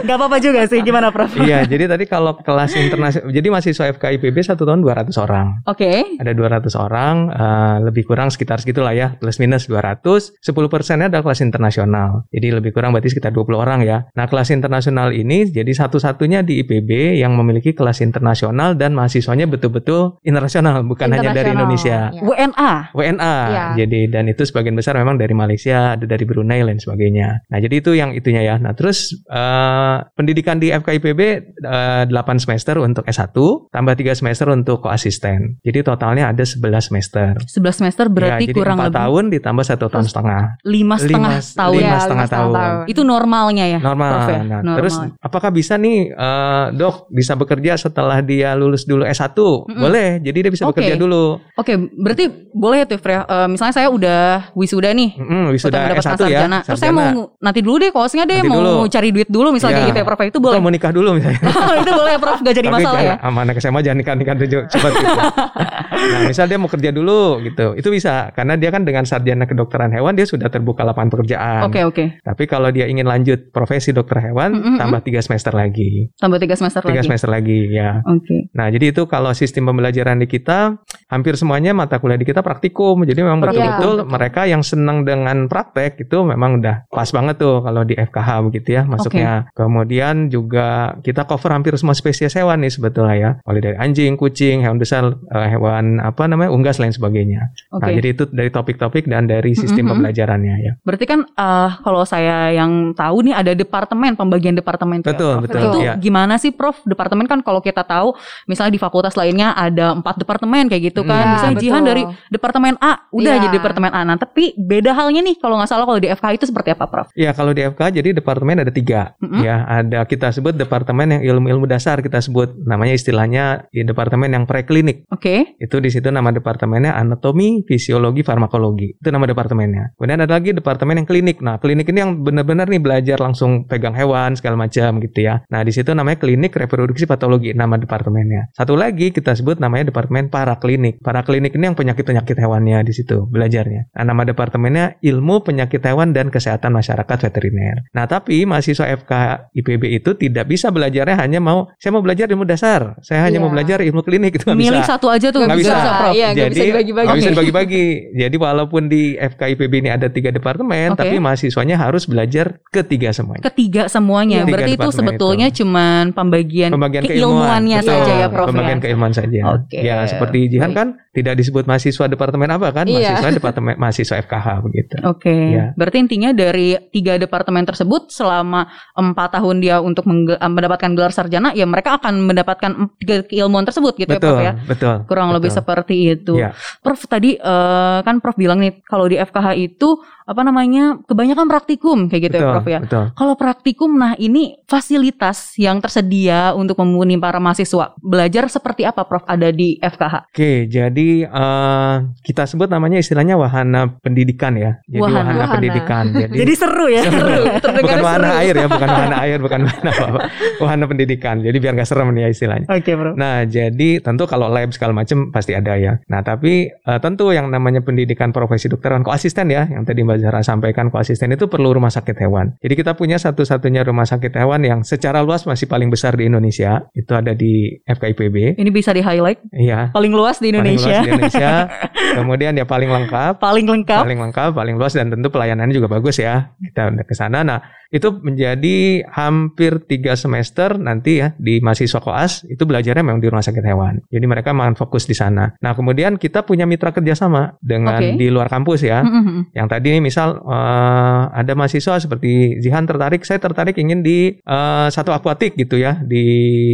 Enggak 0.00 0.16
apa-apa 0.16 0.36
juga 0.40 0.60
sih. 0.64 0.80
Gimana 0.80 1.10
Prof? 1.10 1.32
Iya, 1.36 1.66
jadi 1.66 1.84
tadi 1.90 2.04
kalau 2.06 2.38
kelas 2.38 2.72
internasional, 2.78 3.28
jadi 3.28 3.46
mahasiswa 3.50 3.84
FKIPB 3.92 4.36
satu 4.40 4.62
tahun 4.64 4.80
200 4.80 5.12
orang. 5.18 5.46
Oke. 5.66 6.16
Ada 6.16 6.32
200 6.32 6.72
orang, 6.78 7.16
eh, 7.28 7.76
lebih 7.84 8.03
kurang 8.04 8.28
sekitar 8.28 8.60
segitulah 8.60 8.92
ya, 8.92 9.16
plus 9.16 9.40
minus 9.40 9.64
200. 9.66 10.36
10 10.36 10.44
persennya 10.68 11.08
adalah 11.08 11.32
kelas 11.32 11.40
internasional. 11.40 12.28
Jadi 12.28 12.52
lebih 12.52 12.76
kurang 12.76 12.92
berarti 12.92 13.16
sekitar 13.16 13.32
20 13.32 13.56
orang 13.56 13.80
ya. 13.80 14.04
Nah 14.12 14.28
kelas 14.28 14.52
internasional 14.52 15.16
ini 15.16 15.48
jadi 15.48 15.72
satu-satunya 15.72 16.44
di 16.44 16.60
IPB 16.60 17.16
yang 17.16 17.32
memiliki 17.32 17.72
kelas 17.72 18.04
internasional 18.04 18.76
dan 18.76 18.92
mahasiswanya 18.92 19.48
betul-betul 19.48 20.20
internasional, 20.28 20.84
bukan 20.84 21.08
hanya 21.08 21.32
dari. 21.32 21.54
Indonesia. 21.54 21.98
Ya. 22.10 22.20
WNA. 22.20 22.72
WNA. 22.92 23.34
Iya. 23.48 23.64
Jadi 23.86 24.00
dan 24.10 24.24
itu 24.28 24.42
sebagian 24.42 24.74
besar 24.74 24.98
memang 24.98 25.16
dari 25.16 25.32
Malaysia, 25.32 25.94
ada 25.94 26.04
dari 26.04 26.24
Brunei 26.26 26.66
dan 26.66 26.82
sebagainya. 26.82 27.46
Nah, 27.48 27.58
jadi 27.62 27.74
itu 27.78 27.94
yang 27.94 28.12
itunya 28.12 28.42
ya. 28.42 28.58
Nah, 28.58 28.74
terus 28.74 29.14
eh, 29.30 29.96
pendidikan 30.18 30.58
di 30.58 30.74
FKIPB 30.74 31.20
eh, 31.62 32.02
8 32.10 32.42
semester 32.42 32.82
untuk 32.82 33.06
S1, 33.06 33.32
tambah 33.70 33.94
3 33.94 34.18
semester 34.18 34.46
untuk 34.50 34.82
koasisten. 34.82 35.62
Jadi 35.62 35.78
totalnya 35.86 36.34
ada 36.34 36.42
11 36.42 36.90
semester. 36.90 37.38
11 37.38 37.80
semester 37.80 37.93
berarti 38.08 38.44
ya, 38.44 38.48
jadi 38.48 38.54
kurang 38.54 38.76
4 38.76 38.82
lebih 38.82 38.96
tahun 38.96 39.22
ditambah 39.30 39.64
satu 39.64 39.84
tahun 39.86 40.04
setengah. 40.04 40.42
lima 40.64 40.94
setengah 40.96 41.32
Lima- 41.36 41.54
tahun. 41.54 41.74
lima 41.74 41.86
Ya, 41.86 41.98
setengah 42.00 42.28
tahun. 42.28 42.54
Itu 42.86 43.00
normalnya 43.02 43.64
ya. 43.68 43.78
Normal. 43.78 44.10
Prof, 44.10 44.26
ya? 44.26 44.40
Nah, 44.40 44.60
Normal. 44.60 44.76
terus 44.76 44.94
apakah 45.18 45.50
bisa 45.50 45.74
nih 45.74 45.98
eh, 46.10 46.64
dok 46.72 46.94
bisa 47.08 47.32
bekerja 47.32 47.72
setelah 47.76 48.18
dia 48.18 48.52
lulus 48.52 48.82
dulu 48.82 49.04
S1? 49.04 49.30
Mm-mm. 49.30 49.76
Boleh. 49.76 50.08
Jadi 50.18 50.38
dia 50.40 50.50
bisa 50.50 50.64
Oke. 50.64 50.74
bekerja 50.74 50.94
dulu. 50.96 51.38
Oke, 51.54 51.72
berarti 51.76 52.24
boleh 52.50 52.82
tuh 52.84 52.96
Freya. 52.96 53.22
Eh, 53.22 53.48
misalnya 53.48 53.74
saya 53.74 53.88
udah 53.88 54.22
wisuda 54.52 54.90
nih. 54.90 55.14
Mm, 55.14 55.24
Udah 55.44 55.52
wisuda 55.52 55.76
mendapatkan 55.78 56.02
S1 56.02 56.10
ya. 56.10 56.18
sarjana. 56.40 56.58
Terus 56.64 56.78
saya 56.78 56.90
mau 56.90 57.08
nanti 57.36 57.60
dulu 57.60 57.76
deh 57.78 57.90
kosnya 57.90 58.24
deh 58.24 58.38
Nanti 58.38 58.48
mau 58.48 58.58
dulu. 58.58 58.74
cari 58.86 59.08
duit 59.10 59.28
dulu 59.28 59.48
misalnya 59.50 59.72
Iya. 59.72 59.80
kayak 59.80 59.90
gitu 59.90 59.98
ya 59.98 60.06
Prof. 60.06 60.20
Itu 60.24 60.38
boleh. 60.38 60.54
Atau 60.54 60.62
mau 60.62 60.72
nikah 60.72 60.90
dulu 60.90 61.08
misalnya. 61.14 61.40
itu 61.82 61.92
boleh 61.92 62.10
ya 62.10 62.18
Prof, 62.18 62.38
gak 62.40 62.54
jadi 62.54 62.64
Tapi 62.64 62.76
masalah 62.76 63.00
ya. 63.00 63.14
sama 63.20 63.38
anak 63.40 63.56
SMA 63.58 63.80
jangan 63.80 63.98
nikah 63.98 64.14
nikah 64.14 64.34
dulu 64.34 64.62
cepat 64.66 64.90
gitu. 64.94 65.18
nah, 66.12 66.20
misal 66.24 66.44
dia 66.44 66.56
mau 66.56 66.66
kerja 66.66 66.90
dulu 66.90 67.20
gitu, 67.40 67.66
itu 67.74 67.83
bisa 67.90 68.30
karena 68.32 68.54
dia 68.54 68.68
kan 68.68 68.84
dengan 68.84 69.02
sarjana 69.02 69.44
kedokteran 69.44 69.90
hewan 69.90 70.14
dia 70.14 70.24
sudah 70.24 70.48
terbuka 70.48 70.84
lapangan 70.84 71.10
pekerjaan. 71.10 71.66
Oke, 71.66 71.80
oke. 71.82 72.04
Tapi 72.20 72.44
kalau 72.44 72.68
dia 72.68 72.86
ingin 72.86 73.04
lanjut 73.04 73.50
profesi 73.50 73.90
dokter 73.90 74.20
hewan, 74.20 74.54
Mm, 74.54 74.60
mm, 74.60 74.70
mm. 74.70 74.78
tambah 74.78 75.00
tiga 75.02 75.20
semester 75.20 75.52
lagi, 75.52 76.08
Tambah 76.16 76.38
tiga 76.38 76.54
semester 76.54 76.80
tiga 76.82 77.00
lagi. 77.00 77.06
semester 77.08 77.28
lagi 77.28 77.58
ya. 77.68 78.00
Oke. 78.04 78.48
Nah, 78.54 78.68
jadi 78.68 78.92
itu 78.92 79.04
kalau 79.04 79.34
sistem 79.34 79.66
pembelajaran 79.66 80.20
di 80.20 80.28
kita 80.28 80.78
hampir 81.08 81.34
semuanya 81.34 81.74
mata 81.74 81.98
kuliah 81.98 82.16
di 82.16 82.24
kita 82.24 82.40
praktikum. 82.40 83.02
Jadi 83.02 83.20
memang 83.20 83.40
betul-betul 83.40 84.06
mereka 84.06 84.46
yang 84.46 84.62
senang 84.62 85.02
dengan 85.02 85.46
praktek 85.46 85.98
itu 86.00 86.22
memang 86.22 86.60
udah 86.60 86.86
pas 86.88 87.08
banget 87.10 87.36
tuh 87.38 87.60
kalau 87.60 87.82
di 87.82 87.94
FKH 87.94 88.28
begitu 88.46 88.68
ya 88.74 88.82
masuknya. 88.84 89.48
Kemudian 89.54 90.28
juga 90.28 90.94
kita 91.00 91.24
cover 91.24 91.50
hampir 91.50 91.74
semua 91.74 91.94
spesies 91.94 92.34
hewan 92.34 92.60
nih 92.60 92.70
sebetulnya 92.70 93.14
ya. 93.16 93.30
Mulai 93.42 93.60
dari 93.62 93.76
anjing, 93.78 94.14
kucing, 94.14 94.60
hewan 94.60 94.78
besar, 94.78 95.08
eh, 95.10 95.48
hewan 95.50 95.98
apa 95.98 96.26
namanya 96.26 96.50
unggas 96.50 96.78
lain 96.78 96.92
sebagainya. 96.92 97.50
Oke. 97.74 97.90
Nah, 97.90 97.90
jadi 97.98 98.08
itu 98.14 98.24
dari 98.30 98.50
topik-topik 98.50 99.10
dan 99.10 99.26
dari 99.26 99.50
sistem 99.52 99.82
Mm-mm. 99.82 99.90
pembelajarannya 99.98 100.54
ya. 100.62 100.72
Berarti 100.86 101.04
kan 101.04 101.26
eh, 101.26 101.68
kalau 101.82 102.06
saya 102.06 102.54
yang 102.54 102.94
tahu 102.94 103.26
nih 103.26 103.34
ada 103.34 103.52
departemen, 103.52 104.14
pembagian 104.14 104.54
departemen 104.54 105.02
tuh 105.02 105.10
ya, 105.10 105.18
Betul, 105.18 105.34
Prof. 105.34 105.44
betul, 105.50 105.60
Itu 105.60 105.78
iya. 105.82 105.92
gimana 105.98 106.38
sih 106.38 106.54
Prof? 106.54 106.78
Departemen 106.86 107.26
kan 107.26 107.42
kalau 107.42 107.58
kita 107.58 107.82
tahu 107.82 108.14
misalnya 108.46 108.70
di 108.70 108.80
fakultas 108.80 109.18
lainnya 109.18 109.50
ada 109.52 109.90
empat 109.92 110.22
departemen 110.22 110.70
kayak 110.70 110.94
gitu 110.94 111.02
kan. 111.02 111.24
Iya, 111.26 111.32
misalnya 111.34 111.56
Jihan 111.58 111.82
betul. 111.82 111.90
dari 111.90 112.02
departemen 112.30 112.74
A 112.78 112.92
udah 113.10 113.34
Iya. 113.34 113.42
jadi 113.50 113.54
departemen 113.58 113.90
A. 113.90 114.00
Nah, 114.06 114.16
tapi 114.16 114.54
beda 114.54 114.94
halnya 114.94 115.20
nih 115.20 115.34
kalau 115.42 115.58
nggak 115.58 115.66
salah 115.66 115.82
kalau 115.82 115.98
di 115.98 116.06
FK 116.06 116.26
itu 116.38 116.44
seperti 116.46 116.70
apa 116.70 116.86
Prof? 116.86 117.10
Ya 117.18 117.34
kalau 117.34 117.50
di 117.50 117.66
FK 117.66 117.80
jadi 117.90 118.14
departemen 118.14 118.62
ada 118.62 118.70
tiga 118.70 119.18
Mm-mm. 119.18 119.42
ya 119.42 119.66
ada 119.66 120.06
kita 120.06 120.30
sebut 120.30 120.54
departemen 120.54 121.18
yang 121.18 121.22
ilmu-ilmu 121.34 121.66
dasar 121.66 121.98
kita 121.98 122.22
sebut 122.22 122.54
namanya 122.62 122.94
istilahnya 122.94 123.66
di 123.68 123.82
departemen 123.82 124.30
yang 124.30 124.44
preklinik 124.44 125.08
Oke. 125.10 125.58
itu 125.58 125.76
di 125.80 125.90
situ 125.90 126.06
nama 126.08 126.30
departemennya 126.30 126.94
anatomi 126.94 127.63
fisiologi 127.64 128.22
farmakologi. 128.22 128.96
Itu 128.96 129.08
nama 129.08 129.24
departemennya. 129.24 129.96
Kemudian 129.96 130.20
ada 130.20 130.32
lagi 130.32 130.50
departemen 130.52 131.02
yang 131.02 131.08
klinik. 131.08 131.40
Nah 131.40 131.56
klinik 131.56 131.88
ini 131.88 131.98
yang 132.00 132.20
benar-benar 132.20 132.66
nih 132.66 132.80
belajar 132.80 133.18
langsung 133.18 133.64
pegang 133.64 133.92
hewan 133.92 134.34
segala 134.34 134.56
macam 134.56 135.00
gitu 135.00 135.18
ya. 135.20 135.42
Nah 135.48 135.60
di 135.60 135.70
situ 135.70 135.90
namanya 135.90 136.18
klinik 136.18 136.52
reproduksi 136.52 137.04
patologi 137.04 137.52
nama 137.52 137.76
departemennya. 137.76 138.52
Satu 138.52 138.74
lagi 138.74 139.10
kita 139.10 139.34
sebut 139.34 139.58
namanya 139.58 139.88
departemen 139.88 140.28
paraklinik. 140.28 141.00
Paraklinik 141.00 141.54
ini 141.54 141.64
yang 141.66 141.76
penyakit-penyakit 141.76 142.36
hewannya 142.36 142.82
di 142.82 142.92
situ 142.92 143.24
belajarnya. 143.24 143.94
Nah, 143.94 144.04
nama 144.04 144.22
departemennya 144.24 144.98
ilmu 145.00 145.42
penyakit 145.42 145.80
hewan 145.80 146.10
dan 146.10 146.28
kesehatan 146.28 146.72
masyarakat 146.72 147.18
veteriner. 147.20 147.86
Nah 147.92 148.04
tapi 148.04 148.44
mahasiswa 148.44 148.86
FK 148.94 149.12
IPB 149.52 149.82
itu 149.94 150.10
tidak 150.14 150.46
bisa 150.46 150.68
belajarnya 150.68 151.16
hanya 151.16 151.38
mau 151.38 151.68
saya 151.76 151.92
mau 151.92 152.02
belajar 152.02 152.26
ilmu 152.26 152.44
dasar. 152.44 152.96
Saya 153.00 153.24
hanya 153.24 153.32
Iya. 153.34 153.42
mau 153.42 153.50
belajar 153.50 153.78
ilmu 153.82 154.00
klinik. 154.02 154.32
Itu 154.38 154.46
nggak 154.46 154.58
Milih 154.58 154.78
bisa. 154.78 154.94
satu 154.94 155.06
aja 155.10 155.28
tuh 155.28 155.42
Nggak 155.42 155.58
bisa. 155.58 155.74
Prof. 155.74 156.14
Iya, 156.14 156.26
nggak 156.32 156.50
bisa 156.50 156.60
Jadi, 156.60 156.70
dibagi-bagi. 156.70 157.06
nggak 157.06 157.18
bisa 157.18 157.30
Oke. 157.30 157.38
Dibagi-bagi. 157.54 158.18
Jadi 158.18 158.36
walaupun 158.36 158.82
di 158.90 159.14
FKIPB 159.14 159.72
ini 159.86 159.90
ada 159.94 160.10
tiga 160.10 160.34
departemen, 160.34 160.92
Oke. 160.94 161.00
tapi 161.06 161.16
mahasiswanya 161.22 161.78
harus 161.78 162.10
belajar 162.10 162.58
ketiga 162.74 163.14
semuanya. 163.14 163.42
Ketiga 163.46 163.86
semuanya. 163.86 164.42
Iya. 164.42 164.50
Berarti 164.50 164.72
itu 164.74 164.90
sebetulnya 164.90 165.48
itu. 165.48 165.62
cuman 165.62 166.10
pembagian, 166.10 166.70
Pembagian 166.74 167.02
keilmuannya 167.06 167.78
keilmuan. 167.80 167.86
saja 167.86 168.02
Betul, 168.10 168.20
ya 168.20 168.26
Prof 168.28 168.46
Pembagian 168.50 168.78
ya. 168.78 168.82
keilmuan 168.82 169.12
saja. 169.14 169.40
Oke. 169.54 169.78
Ya 169.78 169.96
seperti 170.10 170.38
Jihan 170.50 170.74
Baik. 170.74 170.78
kan 170.82 170.88
tidak 171.14 171.38
disebut 171.38 171.62
mahasiswa 171.64 172.10
departemen 172.10 172.50
apa 172.50 172.74
kan? 172.74 172.84
Iya. 172.84 173.14
Mahasiswa 173.14 173.30
departemen 173.38 173.74
mahasiswa 173.78 174.14
FKH 174.18 174.46
begitu. 174.66 174.94
Oke, 175.06 175.30
Iya. 175.30 175.70
berarti 175.78 175.96
intinya 176.02 176.34
dari 176.34 176.74
tiga 176.90 177.14
departemen 177.14 177.62
tersebut 177.62 178.10
selama 178.10 178.66
empat 178.92 179.38
tahun 179.38 179.62
dia 179.62 179.78
untuk 179.78 180.04
mengge- 180.04 180.36
mendapatkan 180.36 180.90
gelar 180.92 181.14
sarjana, 181.14 181.54
ya 181.54 181.62
mereka 181.64 182.02
akan 182.02 182.26
mendapatkan 182.26 182.70
tiga 182.98 183.22
keilmuan 183.22 183.62
tersebut 183.62 183.94
gitu 183.94 184.10
betul, 184.10 184.26
ya 184.34 184.34
Prof 184.34 184.42
ya. 184.42 184.52
betul. 184.66 184.96
Kurang 185.06 185.30
lebih 185.30 185.48
betul. 185.48 185.58
seperti 185.62 185.94
itu. 186.10 186.34
Iya. 186.34 186.50
Prof 186.82 187.00
tadi 187.06 187.38
eh, 187.38 187.98
kan 188.02 188.18
Prof 188.18 188.34
bilang 188.34 188.58
nih 188.58 188.82
kalau 188.82 189.06
di 189.06 189.14
FKH 189.14 189.48
itu 189.54 189.94
apa 190.24 190.40
namanya 190.40 191.04
kebanyakan 191.04 191.44
praktikum 191.46 192.08
kayak 192.08 192.32
gitu 192.32 192.36
betul, 192.40 192.48
ya 192.48 192.52
Prof 192.56 192.66
ya. 192.66 192.80
Betul. 192.80 193.04
Kalau 193.12 193.34
praktikum, 193.36 193.90
nah 193.94 194.12
ini 194.16 194.56
fasilitas 194.64 195.52
yang 195.60 195.78
tersedia 195.78 196.56
untuk 196.56 196.80
memenuhi 196.80 197.20
para 197.20 197.36
mahasiswa 197.36 197.92
belajar 198.00 198.48
seperti 198.48 198.82
apa 198.82 199.04
Prof 199.04 199.22
ada 199.28 199.52
di 199.52 199.76
FKH? 199.76 200.32
Oke, 200.32 200.64
jadi 200.66 201.03
eh, 201.22 201.94
kita 202.22 202.44
sebut 202.44 202.66
namanya 202.66 202.96
istilahnya 202.96 203.34
wahana 203.34 203.96
pendidikan 203.98 204.54
ya. 204.54 204.80
Jadi 204.84 205.00
Wahana. 205.00 205.18
wahana, 205.20 205.34
Wahana. 205.38 205.54
pendidikan. 205.54 206.04
Jadi, 206.12 206.34
Jadi 206.36 206.52
seru 206.54 206.86
ya. 206.88 207.02
Seru. 207.04 207.42
Bukan 207.74 207.98
wahana 208.00 208.28
seru. 208.30 208.40
air 208.40 208.54
ya, 208.56 208.66
bukan 208.66 208.88
wahana 208.88 209.16
air, 209.22 209.38
bukan 209.38 209.60
wahana 209.62 209.90
apa, 209.92 210.20
wahana 210.58 210.84
pendidikan. 210.84 211.36
Jadi 211.40 211.56
biar 211.58 211.72
nggak 211.74 211.88
serem 211.88 212.08
nih 212.10 212.22
ya 212.22 212.30
istilahnya. 212.30 212.66
Oke 212.68 212.92
Prof. 212.92 213.14
Nah, 213.14 213.44
jadi 213.44 213.88
tentu 213.98 214.24
kalau 214.24 214.46
lab 214.46 214.70
segala 214.70 214.92
macam 214.92 215.30
pasti 215.30 215.52
ada 215.52 215.74
ya. 215.74 215.98
Nah, 216.06 216.20
tapi 216.20 216.68
eh, 216.68 216.98
tentu 217.00 217.30
yang 217.30 217.48
namanya 217.48 217.80
pendidikan 217.80 218.30
profesi 218.30 218.68
dokteran 218.68 219.02
koasisten 219.02 219.48
ya, 219.48 219.66
yang 219.66 219.82
tadi 219.82 220.02
Mbak 220.02 220.18
Zara 220.20 220.40
sampaikan 220.40 220.88
koasisten 220.88 221.30
itu 221.30 221.46
perlu 221.46 221.72
rumah 221.72 221.90
sakit 221.90 222.16
hewan. 222.18 222.54
Jadi 222.60 222.74
kita 222.74 222.94
punya 222.94 223.16
satu-satunya 223.16 223.82
rumah 223.82 224.04
sakit 224.04 224.32
hewan 224.34 224.62
yang 224.62 224.80
secara 224.82 225.20
luas 225.20 225.44
masih 225.44 225.66
paling 225.66 225.88
besar 225.88 226.14
di 226.14 226.26
Indonesia. 226.26 226.86
Itu 226.92 227.12
ada 227.12 227.32
di 227.32 227.74
FKIPB. 227.82 228.54
Ini 228.54 228.70
bisa 228.70 228.90
di 228.90 229.00
highlight 229.00 229.40
Iya. 229.50 229.90
paling 229.90 230.12
luas 230.12 230.38
di 230.38 230.50
Indonesia. 230.50 230.93
Luas 230.94 231.06
di 231.06 231.10
Indonesia. 231.10 231.52
Kemudian 232.18 232.52
ya 232.54 232.64
paling 232.64 232.90
lengkap. 232.90 233.42
paling 233.42 233.66
lengkap. 233.66 234.02
Paling 234.06 234.20
lengkap, 234.30 234.50
paling 234.54 234.74
luas 234.78 234.94
dan 234.94 235.10
tentu 235.10 235.28
pelayanannya 235.34 235.74
juga 235.74 235.90
bagus 235.90 236.22
ya. 236.22 236.54
Kita 236.62 236.94
ke 237.02 237.14
sana. 237.16 237.42
Nah, 237.42 237.58
itu 237.94 238.10
menjadi 238.18 239.06
hampir 239.06 239.78
tiga 239.86 240.18
semester 240.18 240.74
nanti 240.76 241.22
ya 241.22 241.30
di 241.38 241.62
mahasiswa 241.62 242.02
koas 242.02 242.42
itu 242.44 242.66
belajarnya 242.66 243.06
memang 243.06 243.22
di 243.22 243.30
rumah 243.30 243.38
sakit 243.40 243.62
hewan. 243.62 244.02
Jadi 244.10 244.26
mereka 244.26 244.50
memang 244.50 244.74
fokus 244.74 245.06
di 245.06 245.14
sana. 245.14 245.54
Nah, 245.62 245.72
kemudian 245.72 246.18
kita 246.18 246.42
punya 246.42 246.66
mitra 246.66 246.90
kerjasama 246.90 247.54
dengan 247.62 248.02
Oke. 248.02 248.18
di 248.18 248.26
luar 248.26 248.50
kampus 248.50 248.82
ya. 248.82 249.06
Mm-mm. 249.06 249.54
Yang 249.54 249.66
tadi 249.70 249.86
nih 249.94 250.02
misal 250.02 250.42
eh, 250.42 251.22
ada 251.30 251.52
mahasiswa 251.54 252.02
seperti 252.02 252.58
Zihan 252.58 252.82
tertarik, 252.82 253.22
saya 253.22 253.38
tertarik 253.38 253.78
ingin 253.78 254.02
di 254.02 254.34
eh, 254.34 254.86
satu 254.90 255.14
akuatik 255.14 255.54
gitu 255.54 255.78
ya, 255.78 256.02
di 256.02 256.24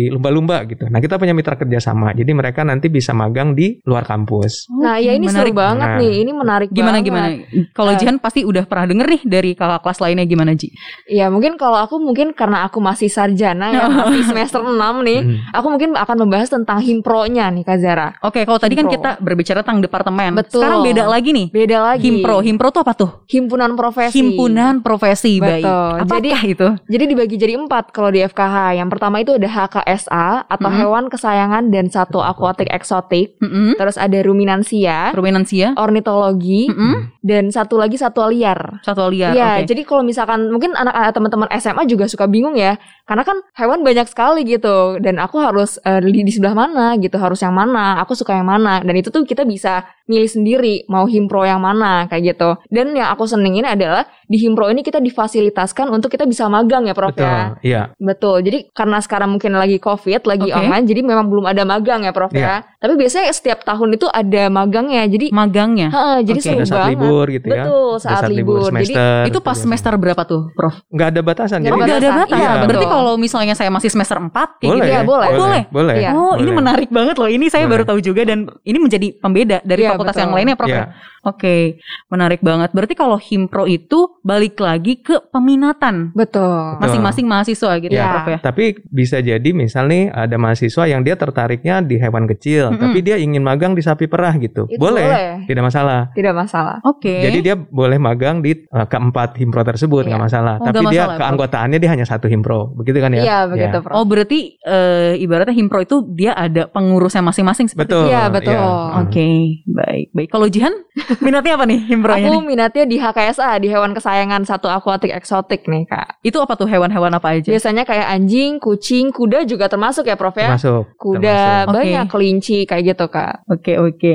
lumba-lumba 0.09 0.65
gitu. 0.65 0.89
Nah, 0.89 0.99
kita 0.99 1.21
punya 1.21 1.37
mitra 1.37 1.55
kerjasama. 1.55 2.17
Jadi 2.17 2.33
mereka 2.33 2.65
nanti 2.65 2.89
bisa 2.89 3.13
magang 3.13 3.53
di 3.53 3.77
luar 3.85 4.09
kampus. 4.09 4.73
Nah, 4.73 4.97
ya 4.97 5.13
ini 5.13 5.29
menarik. 5.29 5.53
seru 5.53 5.61
banget 5.61 5.85
Nah. 5.87 5.99
nih. 6.01 6.15
Ini 6.25 6.33
menarik 6.33 6.69
Gimana 6.71 6.99
banget. 7.01 7.05
gimana? 7.05 7.27
Kalau 7.75 7.93
Eh. 7.93 7.99
Jihan 7.99 8.17
pasti 8.17 8.41
udah 8.41 8.65
pernah 8.65 8.87
denger 8.87 9.07
nih 9.11 9.23
dari 9.27 9.51
kakak 9.53 9.85
kelas 9.85 9.99
lainnya 10.01 10.25
gimana 10.25 10.57
Ji? 10.57 10.71
Iya 11.11 11.27
mungkin 11.27 11.59
kalau 11.59 11.75
aku 11.77 11.99
mungkin 11.99 12.31
karena 12.31 12.63
aku 12.63 12.79
masih 12.79 13.11
sarjana 13.11 13.67
ya 13.69 13.85
masih 13.91 14.23
semester 14.25 14.63
6 14.63 14.71
nih 15.03 15.19
Hmm. 15.21 15.37
Aku 15.53 15.67
mungkin 15.69 15.93
akan 15.93 16.17
membahas 16.19 16.49
tentang 16.49 16.79
himpronya 16.79 17.51
nih 17.51 17.61
Kak 17.61 17.79
Zara 17.79 18.15
Oke, 18.21 18.43
kalau 18.43 18.57
tadi 18.57 18.73
kan 18.73 18.87
kita 18.87 19.19
berbicara 19.19 19.61
tentang 19.61 19.83
departemen. 19.83 20.33
Betul. 20.33 20.63
Sekarang 20.63 20.81
beda 20.81 21.05
lagi 21.05 21.31
nih. 21.31 21.47
Beda 21.51 21.79
lagi 21.85 22.07
Himpro, 22.07 22.39
himpro 22.41 22.71
tuh 22.71 22.81
apa 22.81 22.93
tuh? 22.95 23.11
Himpunan 23.27 23.75
profesi 23.75 24.15
Himpunan 24.15 24.79
profesi 24.79 25.37
baik. 25.37 25.61
Betul. 25.61 25.93
Apakah 25.99 26.19
Jadi- 26.21 26.49
itu? 26.49 26.69
Jadi 26.87 27.05
dibagi 27.07 27.37
jadi 27.37 27.55
empat 27.57 27.91
kalau 27.91 28.09
di 28.09 28.23
FKH 28.23 28.57
Yang 28.77 28.89
pertama 28.89 29.17
itu 29.19 29.35
ada 29.35 29.49
HKSA 29.49 30.29
Atau 30.47 30.69
Mhm. 30.69 30.77
hewan 30.79 31.05
kesayangan 31.09 31.65
dan 31.69 31.85
satwa 31.89 32.23
akuatik 32.25 32.71
eksotik 32.71 33.35
Mm-mm. 33.41 33.75
Terus 33.75 33.97
ada 33.97 34.19
ruminansia 34.21 35.11
Ruminansia. 35.11 35.75
Ornitologi 35.75 36.69
Mm-mm. 36.69 37.19
Dan 37.21 37.49
satu 37.49 37.77
lagi 37.77 37.95
satwa 37.95 38.27
liar 38.27 38.81
Satwa 38.81 39.09
liar. 39.09 39.33
Iya, 39.33 39.51
oke. 39.59 39.67
jadi 39.67 39.83
kalau 39.83 40.03
misalkan 40.03 40.49
mungkin 40.49 40.73
anak-anak 40.91 41.15
teman-teman 41.15 41.49
SMA 41.63 41.83
juga 41.87 42.05
suka 42.11 42.27
bingung 42.27 42.59
ya, 42.59 42.77
karena 43.07 43.23
kan 43.23 43.39
hewan 43.55 43.87
banyak 43.87 44.07
sekali 44.11 44.43
gitu, 44.43 44.99
dan 44.99 45.23
aku 45.23 45.39
harus 45.39 45.79
eh, 45.87 46.03
di, 46.03 46.27
di 46.27 46.33
sebelah 46.35 46.55
mana 46.55 46.99
gitu, 46.99 47.17
harus 47.17 47.41
yang 47.41 47.55
mana, 47.55 48.03
aku 48.03 48.19
suka 48.19 48.35
yang 48.35 48.47
mana, 48.51 48.83
dan 48.83 48.95
itu 48.99 49.09
tuh 49.09 49.23
kita 49.23 49.47
bisa 49.47 49.87
milih 50.11 50.27
sendiri 50.27 50.75
mau 50.91 51.07
himpro 51.07 51.47
yang 51.47 51.63
mana 51.63 52.11
kayak 52.11 52.35
gitu. 52.35 52.59
Dan 52.67 52.99
yang 52.99 53.15
aku 53.15 53.31
senengin 53.31 53.63
adalah 53.63 54.11
di 54.27 54.43
himpro 54.43 54.67
ini 54.67 54.83
kita 54.83 54.99
difasilitaskan 54.99 55.87
untuk 55.87 56.11
kita 56.11 56.27
bisa 56.27 56.51
magang 56.51 56.91
ya, 56.91 56.95
Prof 56.95 57.15
Betul. 57.15 57.27
ya. 57.27 57.39
Iya. 57.63 57.83
Betul. 57.95 58.43
Jadi 58.43 58.59
karena 58.75 58.99
sekarang 58.99 59.31
mungkin 59.31 59.55
lagi 59.55 59.79
COVID, 59.79 60.27
lagi 60.27 60.51
Oke. 60.51 60.59
online, 60.59 60.85
jadi 60.91 61.01
memang 61.07 61.31
belum 61.31 61.47
ada 61.47 61.63
magang 61.63 62.03
ya, 62.03 62.11
Prof 62.11 62.35
ya. 62.35 62.67
Tapi 62.81 62.97
biasanya 62.97 63.29
setiap 63.29 63.61
tahun 63.61 64.01
itu 64.01 64.09
ada 64.09 64.49
magangnya, 64.49 65.05
jadi 65.05 65.29
magangnya. 65.31 65.93
Heeh, 65.93 66.19
jadi 66.25 66.41
Oke. 66.41 66.49
seru 66.49 66.65
saat 66.65 66.89
banget. 66.89 66.93
libur 66.97 67.25
gitu 67.29 67.47
ya. 67.47 67.65
Betul, 67.69 67.93
Pada 67.93 68.01
saat, 68.01 68.31
libur. 68.33 68.57
Jadi 68.57 68.69
semester. 68.73 69.21
Itu 69.29 69.39
pas 69.39 69.53
gitu 69.53 69.63
semester 69.69 69.93
berapa 70.01 70.23
tuh, 70.25 70.43
Prof? 70.57 70.75
Nggak 70.89 71.09
ada 71.13 71.21
batasan. 71.21 71.59
Nggak 71.61 71.71
Oh, 71.71 71.77
jadi 71.77 71.85
nggak 71.85 72.01
ada 72.01 72.09
batasan. 72.09 72.21
batas. 72.25 72.41
Iya, 72.41 72.51
Berarti 72.65 72.87
betul. 72.89 72.97
kalau 72.97 73.13
misalnya 73.21 73.55
saya 73.55 73.69
masih 73.69 73.91
semester 73.93 74.17
4 74.17 74.33
kayak 74.33 74.65
boleh, 74.65 74.81
gitu. 74.81 74.97
ya, 74.97 75.01
boleh. 75.05 75.29
Boleh. 75.37 75.63
boleh. 75.69 75.95
Iya. 76.01 76.11
Oh, 76.17 76.35
ini 76.35 76.49
boleh. 76.49 76.57
menarik 76.57 76.89
banget 76.89 77.15
loh. 77.21 77.29
Ini 77.29 77.47
saya 77.47 77.65
Boleh. 77.69 77.73
baru 77.77 77.85
tahu 77.85 77.99
juga 78.01 78.23
dan 78.25 78.39
ini 78.65 78.79
menjadi 78.81 79.07
pembeda 79.21 79.59
dari 79.61 79.83
Iya, 79.85 79.91
fakultas 79.93 80.15
betul. 80.17 80.25
yang 80.25 80.33
lainnya, 80.33 80.57
Prof. 80.57 80.69
Iya. 80.73 80.81
ya? 80.81 80.87
Oke, 81.21 81.77
menarik 82.09 82.41
banget. 82.41 82.73
Berarti 82.73 82.95
kalau 82.97 83.21
himpro 83.21 83.69
itu 83.69 84.17
balik 84.25 84.57
lagi 84.57 84.97
ke 84.97 85.21
peminatan 85.29 86.17
betul. 86.17 86.81
masing-masing 86.81 87.29
mahasiswa 87.29 87.77
gitu 87.77 87.93
ya, 87.93 88.01
Iya. 88.01 88.13
Prof 88.17 88.27
ya. 88.27 88.39
Tapi 88.41 88.65
bisa 88.89 89.21
jadi 89.21 89.51
misal 89.53 89.85
nih 89.85 90.09
ada 90.09 90.41
mahasiswa 90.41 90.89
yang 90.89 91.05
dia 91.05 91.21
tertariknya 91.21 91.85
di 91.85 92.01
hewan 92.01 92.25
kecil, 92.25 92.70
Mm-mm. 92.71 92.83
tapi 92.83 92.99
dia 93.01 93.17
ingin 93.17 93.41
magang 93.41 93.73
di 93.73 93.81
sapi 93.81 94.07
perah 94.07 94.35
gitu. 94.35 94.67
Itu 94.67 94.77
boleh, 94.77 95.03
boleh. 95.03 95.35
tidak 95.45 95.65
masalah. 95.65 96.01
Tidak 96.11 96.31
masalah. 96.31 96.77
Oke. 96.83 97.21
Jadi 97.21 97.39
dia 97.41 97.55
boleh 97.55 97.97
magang 97.97 98.39
di 98.39 98.55
uh, 98.67 98.85
keempat 98.85 99.37
himpro 99.37 99.61
tersebut 99.61 100.05
nggak 100.05 100.17
Iya. 100.17 100.27
masalah. 100.27 100.55
Oh, 100.57 100.67
Tapi 100.67 100.85
dia 100.87 101.03
masalah, 101.03 101.07
Prof. 101.07 101.21
keanggotaannya 101.21 101.79
dia 101.79 101.91
hanya 101.91 102.05
satu 102.05 102.27
himpro, 102.27 102.73
begitu 102.75 102.99
kan 102.99 103.11
ya? 103.11 103.23
Iya, 103.23 103.39
begitu, 103.47 103.77
Ya. 103.77 103.83
Prof. 103.83 103.95
Oh, 103.95 104.05
berarti 104.05 104.39
eh, 104.59 105.13
ibaratnya 105.17 105.53
himpro 105.53 105.79
itu 105.79 105.97
dia 106.11 106.33
ada 106.33 106.67
pengurusnya 106.67 107.21
masing-masing 107.21 107.67
seperti 107.67 107.91
Betul. 107.91 108.05
Iya, 108.09 108.23
betul. 108.29 108.55
iya. 108.55 109.01
Oke, 109.01 109.29
baik, 109.67 110.07
baik. 110.13 110.29
Kalau 110.29 110.47
Jihan, 110.47 110.75
minatnya 111.25 111.55
apa 111.55 111.65
nih 111.65 111.81
himbronya 111.87 112.29
Aku 112.29 112.37
nih? 112.37 112.43
minatnya 112.47 112.85
di 112.85 112.97
HKSA, 112.97 113.59
di 113.59 113.69
hewan 113.69 113.91
kesayangan 113.91 114.43
satu 114.43 114.67
akuatik 114.67 115.11
eksotik 115.11 115.65
nih, 115.65 115.87
Kak. 115.87 116.21
Itu 116.21 116.39
apa 116.39 116.55
tuh 116.55 116.67
hewan-hewan 116.67 117.11
apa 117.11 117.35
aja? 117.35 117.49
Biasanya 117.49 117.83
kayak 117.83 118.07
anjing, 118.09 118.59
kucing, 118.59 119.11
kuda 119.11 119.45
juga 119.45 119.67
termasuk 119.67 120.05
ya, 120.05 120.15
Prof 120.15 120.35
ya? 120.35 120.53
Termasuk. 120.53 120.83
Kuda, 120.97 121.41
Oke. 121.65 121.73
banyak 121.73 122.07
kelinci 122.07 122.60
kayak 122.69 122.97
gitu, 122.97 123.05
Kak. 123.09 123.45
Oke, 123.49 123.77
oke. 123.81 124.13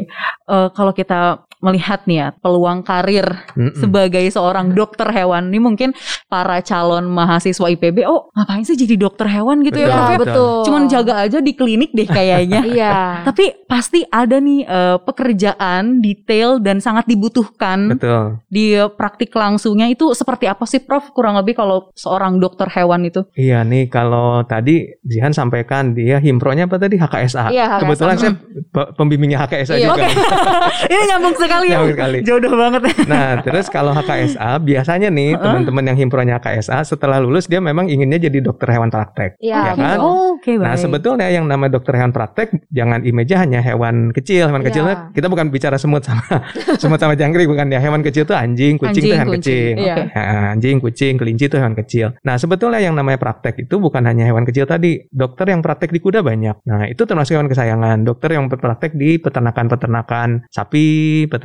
Eh, 0.49 0.67
kalau 0.75 0.91
kita 0.93 1.45
melihat 1.65 2.05
nih 2.05 2.17
ya 2.17 2.27
peluang 2.38 2.79
karir 2.79 3.25
Mm-mm. 3.57 3.74
sebagai 3.75 4.22
seorang 4.29 4.72
dokter 4.72 5.10
hewan, 5.10 5.50
ini 5.50 5.57
mungkin 5.57 5.89
para 6.25 6.62
calon 6.62 7.10
mahasiswa 7.10 7.65
IPB, 7.67 8.05
oh 8.05 8.29
ngapain 8.31 8.62
sih 8.62 8.77
jadi 8.77 8.93
dokter 8.95 9.25
hewan 9.25 9.65
gitu 9.65 9.81
ya, 9.81 9.88
Betul. 9.88 9.95
Prof? 9.95 10.05
Iya, 10.05 10.13
ya? 10.13 10.22
betul. 10.22 10.50
Cuman 10.63 10.84
jaga 10.86 11.13
aja 11.19 11.38
di 11.39 11.51
klinik 11.51 11.91
deh 11.91 12.05
kayaknya. 12.05 12.62
Iya. 12.75 13.24
Tapi 13.24 13.65
pasti 13.65 14.03
ada 14.05 14.38
nih 14.38 14.62
eh, 14.62 14.98
pekerjaan 15.00 16.00
detail 16.00 16.60
dan 16.60 16.77
sangat 16.77 17.07
dibutuhkan 17.07 17.95
Betul. 17.95 18.43
di 18.45 18.75
praktik 18.91 19.31
langsungnya 19.31 19.88
itu 19.88 20.12
seperti 20.12 20.45
apa 20.45 20.63
sih 20.63 20.77
Prof? 20.77 21.10
Kurang 21.10 21.36
lebih 21.36 21.55
kalau 21.55 21.89
seorang 21.93 22.38
dokter 22.38 22.67
hewan 22.69 23.07
itu. 23.07 23.24
Iya 23.34 23.63
nih 23.63 23.88
kalau 23.88 24.43
tadi 24.43 25.00
Jihan 25.01 25.31
sampaikan 25.31 25.91
dia 25.91 26.19
himpronya 26.19 26.67
apa 26.67 26.75
tadi 26.75 26.95
HKSA. 26.95 27.48
Iya, 27.50 27.65
HKSA. 27.69 27.79
Kebetulan 27.79 28.15
saya 28.17 28.31
pe- 28.67 28.89
pembimbingnya 28.93 29.39
HKSA 29.39 29.75
Iya, 29.75 29.88
juga. 29.89 30.03
Ini 30.91 31.03
nyambung 31.07 31.36
sekali 31.36 31.54
ya. 31.62 31.77
Nyambung 31.77 31.93
sekali. 31.93 32.17
Jodoh 32.21 32.53
banget. 32.53 32.81
Nah, 33.05 33.39
terus 33.39 33.69
kalau 33.69 33.93
HKSA 33.93 34.57
biasanya 34.59 35.07
nih 35.07 35.38
teman-teman 35.38 35.83
yang 35.85 35.97
himpronya 35.97 36.35
HKSA 36.35 36.83
setelah 36.85 37.21
lulus 37.21 37.45
dia 37.45 37.62
memang 37.62 37.85
inginnya 37.85 38.17
jadi 38.19 38.41
dokter 38.41 38.67
hewan 38.67 38.89
praktek. 38.89 39.38
Iya, 39.38 39.62
ya 39.62 39.74
kan? 39.75 39.97
Oh, 40.01 40.35
Oke, 40.35 40.57
Nah, 40.57 40.74
baik. 40.74 40.81
sebetulnya 40.81 41.27
yang 41.29 41.45
nama 41.45 41.65
dokter 41.65 41.95
hewan 41.95 42.12
praktek 42.12 42.51
jangan 42.69 43.01
image 43.01 43.31
hanya 43.31 43.62
hewan 43.62 44.12
kecil. 44.12 44.50
Hewan 44.50 44.62
Iya. 44.62 44.67
kecilnya 44.67 44.95
kita 45.13 45.27
bukan 45.27 45.47
bicara 45.47 45.77
semut 45.77 46.03
sama 46.03 46.21
semut 46.81 47.00
sama 47.00 47.13
jangkrik 47.13 47.45
bukan 47.45 47.69
ya. 47.69 47.79
Hewan 47.79 48.01
kecil 48.01 48.25
itu 48.25 48.33
anjing, 48.33 48.75
kucing 48.75 49.03
itu 49.03 49.13
hewan 49.13 49.29
kucing. 49.31 49.74
kecil. 49.77 49.85
Iya. 49.85 49.95
Nah, 50.12 50.51
anjing, 50.51 50.75
kucing, 50.79 51.13
kelinci 51.15 51.45
itu 51.47 51.55
hewan 51.55 51.74
kecil. 51.74 52.07
Nah, 52.21 52.35
sebetulnya 52.35 52.77
yang 52.77 52.93
namanya 52.93 53.15
praktek 53.17 53.55
itu 53.59 53.77
bukan 53.77 54.03
hanya 54.03 54.25
hewan 54.25 54.43
kecil 54.43 54.65
tadi. 54.65 55.05
Dokter 55.07 55.45
yang 55.47 55.62
praktek 55.62 55.93
di 55.93 56.00
kuda 56.00 56.19
banyak. 56.19 56.55
Nah, 56.65 56.83
itu 56.85 57.05
termasuk 57.05 57.38
hewan 57.38 57.47
kesayangan. 57.47 58.01
Dokter 58.01 58.33
yang 58.33 58.50
berpraktek 58.50 58.91
di 58.93 59.17
peternakan-peternakan 59.17 60.50
sapi, 60.50 60.88
peternakan 61.25 61.44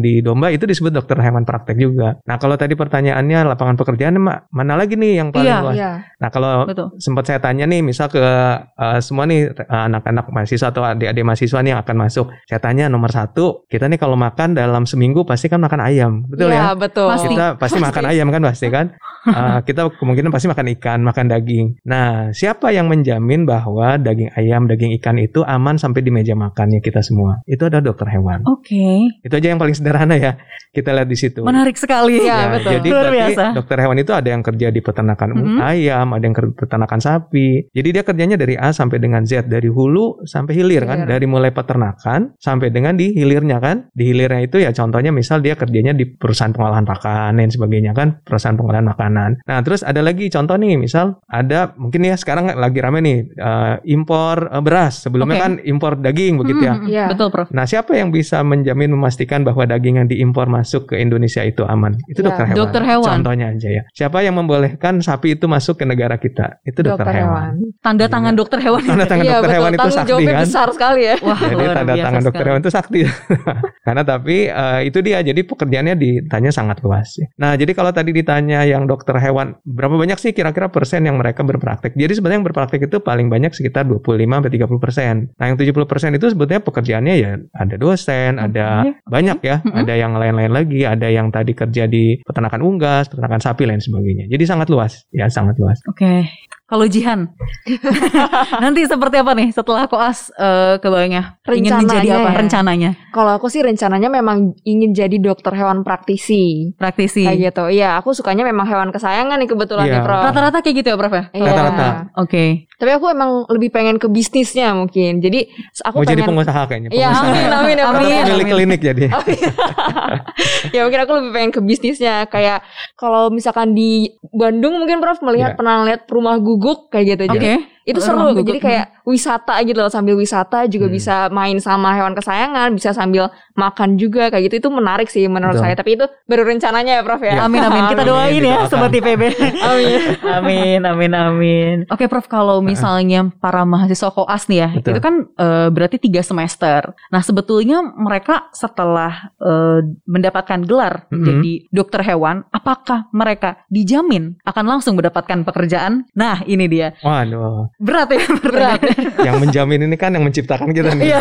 di 0.00 0.22
domba 0.22 0.52
itu 0.52 0.64
disebut 0.64 0.92
dokter 0.92 1.18
hewan 1.18 1.42
praktek 1.42 1.76
juga. 1.76 2.16
Nah, 2.24 2.36
kalau 2.36 2.54
tadi 2.54 2.76
pertanyaannya 2.76 3.44
lapangan 3.48 3.76
pekerjaan 3.76 4.20
Mak, 4.20 4.52
mana 4.52 4.76
lagi 4.76 4.94
nih 4.94 5.18
yang 5.22 5.28
paling 5.32 5.48
Iya, 5.48 5.58
luas? 5.64 5.76
Iya. 5.76 5.90
Nah, 6.20 6.28
kalau 6.28 6.68
Betul. 6.68 6.86
sempat 7.00 7.24
saya 7.26 7.40
tanya 7.40 7.64
nih 7.64 7.80
misal 7.80 8.06
ke 8.06 8.20
uh, 8.20 8.98
semua 9.00 9.24
nih 9.24 9.50
uh, 9.50 9.88
anak-anak 9.88 10.28
mahasiswa 10.28 10.68
atau 10.68 10.84
adik-adik 10.84 11.24
mahasiswa 11.24 11.58
nih 11.64 11.70
yang 11.72 11.80
akan 11.80 11.96
masuk 11.96 12.26
saya 12.44 12.60
tanya 12.60 12.86
nomor 12.86 13.08
satu 13.08 13.64
kita 13.66 13.88
nih 13.88 13.96
kalau 13.96 14.14
makan 14.14 14.52
dalam 14.52 14.84
seminggu 14.84 15.24
pasti 15.24 15.48
kan 15.48 15.58
makan 15.62 15.80
ayam 15.80 16.12
betul 16.28 16.52
Iya, 16.52 16.60
ya 16.60 16.78
betul. 16.78 17.08
Pasti. 17.08 17.26
kita 17.32 17.46
pasti 17.56 17.78
makan 17.80 18.04
ayam 18.10 18.28
kan 18.28 18.42
pasti 18.44 18.68
kan 18.68 18.86
Uh, 19.20 19.60
kita 19.68 19.84
kemungkinan 20.00 20.32
pasti 20.32 20.48
makan 20.48 20.72
ikan 20.80 21.04
makan 21.04 21.28
daging 21.28 21.76
nah 21.84 22.32
siapa 22.32 22.72
yang 22.72 22.88
menjamin 22.88 23.44
bahwa 23.44 24.00
daging 24.00 24.32
ayam 24.32 24.64
daging 24.64 24.96
ikan 24.96 25.20
itu 25.20 25.44
aman 25.44 25.76
sampai 25.76 26.00
di 26.00 26.08
meja 26.08 26.32
makannya 26.32 26.80
kita 26.80 27.04
semua 27.04 27.36
itu 27.44 27.60
adalah 27.60 27.84
dokter 27.84 28.08
hewan 28.08 28.40
Oke, 28.48 29.12
itu 29.30 29.34
aja 29.36 29.48
yang 29.48 29.58
paling 29.58 29.72
sederhana 29.72 30.18
ya 30.18 30.34
kita 30.68 30.90
lihat 30.90 31.06
di 31.06 31.14
situ 31.14 31.40
menarik 31.40 31.74
sekali. 31.74 32.18
Iya, 32.18 32.26
Ya, 32.30 32.46
betul. 32.52 32.70
Jadi 32.72 32.88
Luar 32.88 33.02
berarti 33.04 33.18
biasa. 33.28 33.44
dokter 33.52 33.76
hewan 33.78 33.98
itu 33.98 34.12
ada 34.12 34.28
yang 34.28 34.42
kerja 34.42 34.66
di 34.68 34.80
peternakan 34.80 35.28
Mhm. 35.30 35.58
ayam, 35.60 36.06
ada 36.10 36.24
yang 36.24 36.32
kerja 36.32 36.48
di 36.48 36.58
peternakan 36.58 36.98
sapi. 36.98 37.48
Jadi 37.68 37.88
dia 37.90 38.02
kerjanya 38.02 38.34
dari 38.34 38.54
A 38.56 38.70
sampai 38.70 38.98
dengan 38.98 39.22
Z, 39.22 39.46
dari 39.46 39.66
hulu 39.66 40.24
sampai 40.24 40.52
hilir 40.52 40.82
kan, 40.84 41.04
dari 41.04 41.26
mulai 41.26 41.50
peternakan 41.50 42.34
sampai 42.36 42.70
dengan 42.70 42.94
di 42.94 43.10
hilirnya 43.10 43.58
kan. 43.58 43.86
Di 43.90 44.08
hilirnya 44.08 44.40
itu 44.40 44.56
ya 44.56 44.70
contohnya 44.70 45.10
misal 45.10 45.38
dia 45.38 45.54
kerjanya 45.54 45.90
di 45.90 46.06
perusahaan 46.06 46.50
pengolahan 46.50 46.82
pakan 46.82 47.34
dan 47.34 47.48
sebagainya 47.48 47.92
kan, 47.92 48.18
perusahaan 48.20 48.54
pengolahan 48.54 48.86
makanan. 48.86 49.30
Nah, 49.42 49.58
terus 49.60 49.82
ada 49.82 50.00
lagi 50.00 50.26
contoh 50.28 50.54
nih, 50.54 50.74
misal 50.74 51.18
ada 51.26 51.74
mungkin 51.74 52.02
ya 52.04 52.14
sekarang 52.14 52.50
lagi 52.52 52.78
rame 52.78 52.98
nih 53.00 53.18
eh, 53.28 53.74
impor 53.86 54.48
eh, 54.48 54.60
beras. 54.60 55.02
Sebelumnya 55.02 55.36
Oke. 55.36 55.44
kan 55.44 55.52
impor 55.62 55.92
daging 55.96 56.34
begitu 56.36 56.62
ya. 56.62 56.74
Hmm, 56.74 56.86
Iya. 56.86 57.04
Betul, 57.10 57.28
Prof. 57.28 57.50
Nah, 57.50 57.64
siapa 57.64 57.92
yang 57.92 58.08
bisa 58.08 58.40
menjamin 58.40 58.90
memastikan 58.90 59.19
bahwa 59.20 59.66
daging 59.66 59.96
yang 59.96 60.06
diimpor 60.06 60.46
masuk 60.46 60.86
ke 60.86 60.96
Indonesia 60.96 61.42
itu 61.42 61.62
aman? 61.62 61.96
Itu 62.06 62.20
Ya, 62.20 62.26
dokter 62.28 62.44
hewan. 62.46 62.56
dokter 62.56 62.82
hewan. 62.82 63.10
Contohnya 63.18 63.46
aja 63.50 63.68
ya. 63.70 63.82
Siapa 63.90 64.20
yang 64.20 64.34
membolehkan 64.34 65.00
sapi 65.00 65.34
itu 65.34 65.44
masuk 65.44 65.76
ke 65.76 65.84
negara 65.84 66.16
kita? 66.16 66.60
Itu 66.62 66.80
dokter, 66.80 67.06
hewan. 67.10 67.60
Tanda 67.80 68.06
tangan 68.06 68.32
dokter 68.32 68.58
hewan. 68.58 68.80
Tanda 68.82 69.04
tangan 69.04 69.24
Iya, 69.24 69.32
dokter 69.34 69.42
betul. 69.42 69.56
hewan 69.56 69.70
itu 69.70 69.78
Tanggung 69.80 69.96
sakti 69.96 70.10
jawabnya 70.10 70.32
kan? 70.32 70.44
besar 70.44 70.68
sekali 70.70 71.00
ya. 71.02 71.14
Wah, 71.20 71.38
Jadi 71.38 71.54
luar 71.54 71.74
tanda 71.74 71.92
biasa 71.92 72.06
tangan 72.06 72.20
dokter 72.20 72.30
sekali. 72.32 72.48
hewan 72.48 72.60
itu 72.60 72.70
sakti. 72.70 73.00
Karena 73.86 74.02
tapi 74.02 74.36
eh, 74.46 74.80
itu 74.84 74.98
dia. 75.00 75.18
Jadi 75.20 75.40
pekerjaannya 75.42 75.94
ditanya 75.94 76.50
sangat 76.50 76.78
luas. 76.80 77.08
ya. 77.16 77.26
Nah, 77.36 77.52
jadi 77.54 77.72
kalau 77.72 77.90
tadi 77.90 78.10
ditanya 78.10 78.62
yang 78.62 78.84
dokter 78.84 79.16
hewan 79.16 79.56
berapa 79.62 79.94
banyak 79.94 80.16
sih 80.16 80.30
kira-kira 80.30 80.68
persen 80.68 81.02
yang 81.02 81.16
mereka 81.16 81.42
berpraktek? 81.42 81.92
Jadi 81.92 82.12
sebenarnya 82.12 82.38
yang 82.38 82.46
berpraktek 82.46 82.80
itu 82.82 82.96
paling 83.00 83.26
banyak 83.26 83.50
sekitar 83.50 83.84
25 83.84 84.00
sampai 84.30 84.52
30 84.52 84.78
persen. 84.78 85.14
Nah, 85.34 85.44
yang 85.46 85.56
70 85.56 85.84
persen 85.84 86.10
itu 86.12 86.26
sebetulnya 86.26 86.60
pekerjaannya 86.60 87.14
ya 87.16 87.30
ada 87.52 87.74
dosen, 87.76 88.36
ada. 88.36 88.84
Banyak 89.10 89.38
ya, 89.42 89.56
Mm-mm. 89.60 89.82
ada 89.82 89.94
yang 89.98 90.14
lain-lain 90.14 90.52
lagi, 90.54 90.86
ada 90.86 91.10
yang 91.10 91.34
tadi 91.34 91.52
kerja 91.52 91.90
di 91.90 92.22
peternakan 92.22 92.62
unggas, 92.62 93.10
peternakan 93.10 93.42
sapi 93.42 93.66
lain 93.66 93.82
sebagainya. 93.82 94.30
Jadi 94.30 94.44
sangat 94.46 94.70
luas, 94.70 95.10
ya 95.10 95.26
sangat 95.26 95.58
luas. 95.58 95.82
Oke. 95.90 96.30
Kalau 96.70 96.86
Jihan, 96.86 97.26
nanti 98.62 98.86
seperti 98.86 99.16
apa 99.16 99.32
nih 99.32 99.50
setelah 99.50 99.84
koas 99.84 100.30
eh, 100.32 100.78
kebayangnya? 100.78 101.42
Ingin 101.44 101.66
menjadi 101.76 101.82
Rencananya 101.82 102.14
apa 102.16 102.30
ya. 102.30 102.38
rencananya? 102.38 102.90
Kalau 103.10 103.32
aku 103.32 103.46
sih 103.46 103.58
rencananya 103.58 104.06
memang 104.08 104.36
ingin 104.62 104.90
jadi 104.92 105.18
dokter 105.18 105.50
hewan 105.52 105.82
praktisi. 105.82 106.70
Praktisi. 106.74 107.26
Kayak 107.26 107.38
gitu. 107.50 107.64
Iya, 107.72 107.98
aku 107.98 108.14
sukanya 108.14 108.46
memang 108.46 108.64
hewan 108.64 108.88
kesayangan 108.88 109.36
nih 109.36 109.48
kebetulan 109.48 109.84
Iya. 109.84 109.92
nih, 109.92 110.00
Prof. 110.00 110.22
Rata-rata 110.24 110.58
kayak 110.60 110.76
gitu 110.76 110.88
ya, 110.88 110.96
Prof 110.96 111.10
ya? 111.10 111.24
Iya. 111.32 111.42
Rata-rata. 111.44 111.86
Oke. 112.16 112.44
Tapi 112.70 112.90
aku 112.94 113.06
emang 113.08 113.30
lebih 113.50 113.68
pengen 113.68 113.98
ke 113.98 114.06
bisnisnya 114.06 114.72
mungkin. 114.72 115.18
Jadi 115.18 115.50
aku 115.80 115.96
Mau 115.96 116.06
jadi 116.06 116.22
pengen 116.22 116.30
pengusaha 116.32 116.62
kayaknya. 116.64 116.88
Iya, 116.88 117.08
pengusaha. 117.10 117.26
amin 117.26 117.50
amin 117.50 117.76
ya, 117.76 117.84
Amin. 117.84 117.98
Pemilik 118.00 118.24
amin. 118.40 118.46
klinik 118.48 118.80
jadi. 118.80 119.04
ya 120.74 120.80
mungkin 120.82 121.00
aku 121.00 121.12
lebih 121.18 121.30
pengen 121.30 121.50
ke 121.50 121.60
bisnisnya 121.60 122.24
kayak 122.26 122.62
kalau 122.94 123.28
misalkan 123.28 123.72
di 123.72 124.08
Bandung 124.30 124.78
mungkin 124.78 125.00
Prof 125.00 125.20
melihat 125.20 125.52
Iya. 125.52 125.58
pernah 125.58 125.76
lihat 125.82 126.06
rumah 126.06 126.36
guguk 126.60 126.92
kayak 126.92 127.16
gitu. 127.16 127.24
Oke. 127.32 127.40
Jadi 127.40 127.52
itu 127.90 128.00
seru 128.00 128.18
guguk. 128.30 128.46
jadi 128.46 128.60
kayak 128.60 128.86
wisata 129.02 129.54
gitu 129.62 129.78
loh 129.78 129.88
sambil 129.88 130.14
wisata 130.14 130.64
juga 130.64 130.86
Hmm. 130.86 130.94
bisa 130.94 131.16
main 131.28 131.56
sama 131.58 131.92
hewan 131.92 132.12
kesayangan 132.12 132.70
bisa 132.70 132.90
sambil 132.90 133.28
makan 133.52 133.94
juga 133.94 134.28
kayak 134.28 134.46
gitu 134.46 134.56
itu 134.58 134.68
menarik 134.70 135.06
sih 135.06 135.26
menurut 135.26 135.54
Betul. 135.54 135.64
saya 135.64 135.74
tapi 135.74 135.90
itu 135.92 136.06
baru 136.24 136.42
rencananya 136.44 136.92
ya 136.92 137.02
Prof 137.02 137.20
ya 137.20 137.32
Iya. 137.32 137.42
Amin 137.42 137.60
amin. 137.60 137.82
Kita 137.86 138.02
Amin, 138.02 138.08
doain 138.08 138.30
ya 138.30 138.38
didoakan. 138.40 138.68
sobat 138.68 138.92
IPB. 138.92 139.22
amin 139.70 140.00
amin 140.22 140.80
amin 140.82 141.12
amin. 141.12 141.76
Oke 141.86 142.06
Prof 142.06 142.26
kalau 142.26 142.58
misalnya 142.60 143.20
para 143.34 143.62
mahasiswa 143.62 144.10
koas 144.10 144.46
nih 144.46 144.58
ya, 144.58 144.68
Betul. 144.72 144.90
itu 144.90 145.00
kan 145.00 145.14
eh, 145.32 145.68
berarti 145.68 145.96
tiga 145.98 146.20
semester. 146.20 146.80
Nah 147.08 147.20
sebetulnya 147.20 147.80
mereka 147.82 148.48
setelah 148.50 149.32
eh, 149.36 149.78
mendapatkan 150.04 150.60
gelar 150.60 151.06
Mhm. 151.08 151.24
jadi 151.24 151.52
dokter 151.70 152.00
hewan, 152.04 152.44
apakah 152.50 153.08
mereka 153.10 153.62
dijamin 153.66 154.38
akan 154.42 154.64
langsung 154.68 154.94
mendapatkan 154.94 155.42
pekerjaan? 155.42 156.04
Nah 156.12 156.42
ini 156.44 156.66
dia 156.66 156.92
Waduh. 157.00 157.72
Berat 157.80 158.12
ya 158.12 158.24
berat 158.44 158.80
yang 159.24 159.40
menjamin 159.40 159.88
ini 159.88 159.96
kan 159.96 160.12
yang 160.12 160.22
menciptakan 160.22 160.68
kita 160.76 160.92
nih. 160.92 161.16
Iya. 161.16 161.20